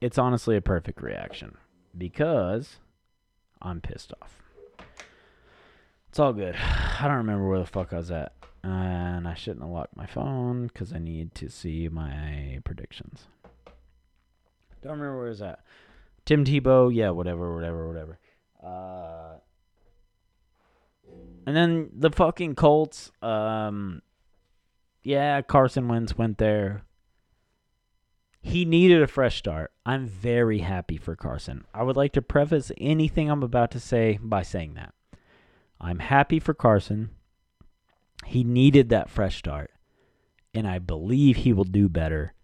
[0.00, 1.56] it's honestly a perfect reaction
[1.96, 2.76] because
[3.60, 4.38] I'm pissed off.
[6.08, 6.56] It's all good.
[6.56, 8.32] I don't remember where the fuck I was at.
[8.62, 13.26] And I shouldn't have locked my phone because I need to see my predictions.
[14.84, 15.60] Don't remember where it was at.
[16.26, 18.18] Tim Tebow, yeah, whatever, whatever, whatever.
[18.62, 19.38] Uh,
[21.46, 24.02] and then the fucking Colts, um,
[25.02, 26.82] yeah, Carson Wentz went there.
[28.42, 29.72] He needed a fresh start.
[29.86, 31.64] I'm very happy for Carson.
[31.72, 34.92] I would like to preface anything I'm about to say by saying that.
[35.80, 37.08] I'm happy for Carson.
[38.26, 39.70] He needed that fresh start.
[40.52, 42.34] And I believe he will do better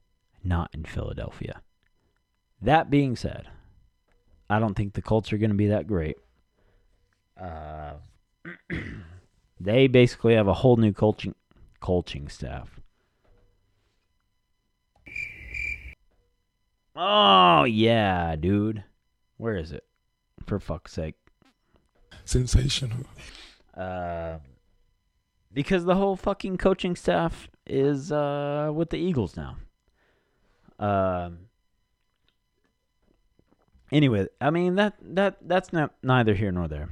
[0.42, 1.60] not in Philadelphia.
[2.62, 3.48] That being said,
[4.48, 6.16] I don't think the Colts are going to be that great.
[7.40, 7.94] Uh,
[9.60, 11.34] they basically have a whole new coaching
[11.80, 12.80] coaching staff.
[16.94, 18.84] Oh yeah, dude.
[19.38, 19.84] Where is it?
[20.44, 21.14] For fuck's sake.
[22.24, 23.06] Sensational.
[23.74, 24.38] Uh,
[25.52, 29.56] because the whole fucking coaching staff is uh with the Eagles now.
[30.78, 31.49] Um.
[33.92, 36.90] Anyway, I mean that that that's not neither here nor there.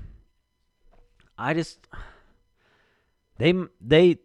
[1.36, 1.86] I just
[3.38, 4.18] they they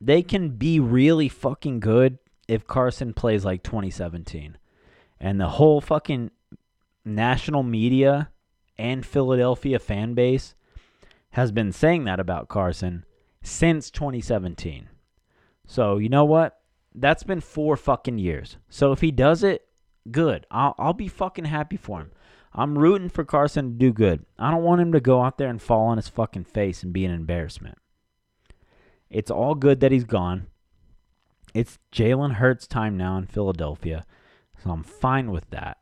[0.00, 2.18] they can be really fucking good
[2.48, 4.58] if Carson plays like 2017.
[5.18, 6.30] And the whole fucking
[7.04, 8.30] national media
[8.76, 10.54] and Philadelphia fan base
[11.30, 13.04] has been saying that about Carson
[13.42, 14.88] since 2017.
[15.66, 16.60] So, you know what?
[16.94, 18.56] That's been 4 fucking years.
[18.68, 19.66] So if he does it,
[20.10, 20.46] good.
[20.50, 22.12] I'll I'll be fucking happy for him.
[22.56, 24.24] I'm rooting for Carson to do good.
[24.38, 26.92] I don't want him to go out there and fall on his fucking face and
[26.92, 27.76] be an embarrassment.
[29.10, 30.46] It's all good that he's gone.
[31.52, 34.04] It's Jalen Hurts' time now in Philadelphia,
[34.62, 35.78] so I'm fine with that.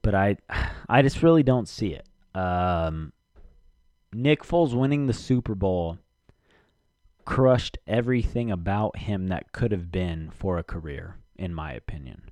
[0.00, 0.36] But I,
[0.88, 2.08] I just really don't see it.
[2.34, 3.12] Um,
[4.12, 5.98] Nick Foles winning the Super Bowl
[7.24, 12.30] crushed everything about him that could have been for a career, in my opinion.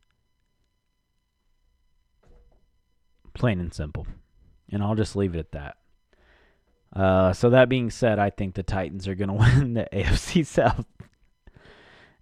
[3.34, 4.06] Plain and simple.
[4.70, 5.76] And I'll just leave it at that.
[6.94, 10.44] Uh, so that being said, I think the Titans are going to win the AFC
[10.46, 10.86] South.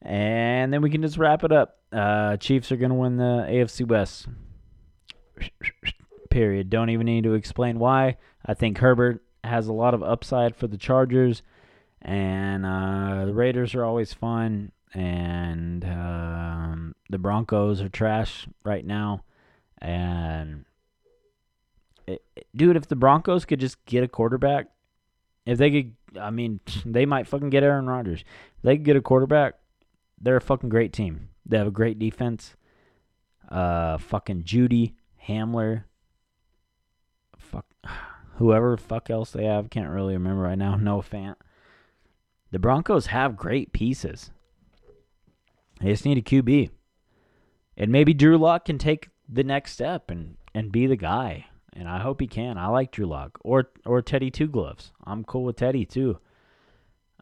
[0.03, 1.79] And then we can just wrap it up.
[1.93, 4.29] Uh, Chiefs are going to win the AFC West.
[6.31, 6.71] Period.
[6.71, 8.17] Don't even need to explain why.
[8.47, 11.43] I think Herbert has a lot of upside for the Chargers.
[12.03, 14.73] And uh, the Raiders are always fun.
[14.95, 19.25] And um, the Broncos are trash right now.
[19.83, 20.65] And
[22.55, 24.69] dude, if the Broncos could just get a quarterback,
[25.47, 28.21] if they could, I mean, they might fucking get Aaron Rodgers.
[28.21, 29.55] If they could get a quarterback,
[30.21, 31.31] they're a fucking great team.
[31.47, 32.55] They have a great defense.
[33.49, 34.95] Uh, fucking Jeudy,
[35.27, 35.85] Hamler,
[37.37, 37.67] fuck,
[38.37, 40.77] whoever fuck else they have, can't really remember right now.
[40.81, 41.35] No fan.
[42.53, 44.31] The Broncos have great pieces.
[45.81, 46.71] They just need a QB.
[47.77, 51.89] And maybe Drew Lock can take the next step and, and be the guy and
[51.89, 52.59] I hope he can.
[52.59, 54.93] I like Drew Lock or or Teddy Two Gloves.
[55.05, 56.19] I'm cool with Teddy too.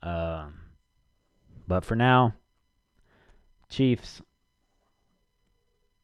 [0.03, 0.55] Um,
[1.67, 2.35] but for now,
[3.69, 4.23] Chiefs.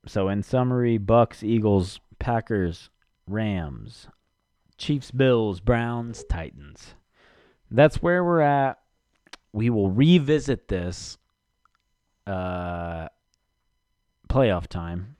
[0.07, 2.91] So in summary, Bucs, Eagles, Packers,
[3.27, 4.09] Rams,
[4.77, 6.95] Chiefs, Bills, Browns, Titans.
[7.71, 8.79] That's where we're at.
[9.53, 11.17] We will revisit this
[12.27, 13.09] uh,
[14.29, 15.17] playoff time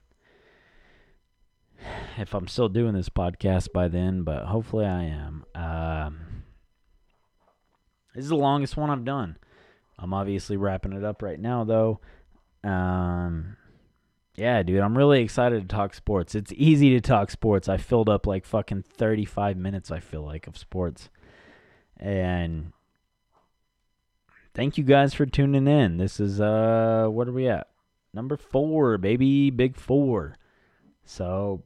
[2.17, 5.45] if I'm still doing this podcast by then, but hopefully I am.
[5.53, 6.43] Um,
[8.13, 9.37] this is the longest one I've done.
[9.97, 11.99] I'm obviously wrapping it up right now, though.
[12.63, 13.57] Um,
[14.35, 16.35] yeah, dude, I'm really excited to talk sports.
[16.35, 17.69] It's easy to talk sports.
[17.69, 21.09] I filled up like fucking 35 minutes, I feel like, of sports.
[21.97, 22.73] And
[24.53, 25.97] thank you guys for tuning in.
[25.97, 27.67] This is, uh, what are we at?
[28.13, 30.35] Number four, baby, big four.
[31.05, 31.63] So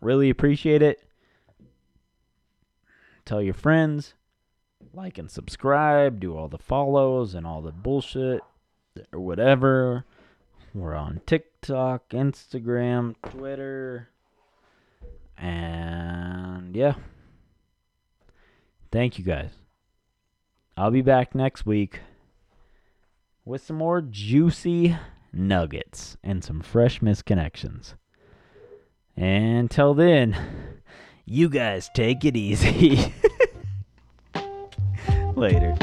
[0.00, 1.02] Really appreciate it.
[3.24, 4.14] Tell your friends,
[4.92, 8.40] like and subscribe, do all the follows and all the bullshit
[9.12, 10.04] or whatever.
[10.74, 14.10] We're on TikTok, Instagram, Twitter,
[15.36, 16.94] and yeah.
[18.92, 19.50] Thank you guys.
[20.76, 22.00] I'll be back next week
[23.44, 24.96] with some more juicy
[25.32, 27.94] nuggets and some fresh missed connections.
[29.16, 30.36] Until then,
[31.24, 33.12] you guys take it easy.
[35.34, 35.76] Later.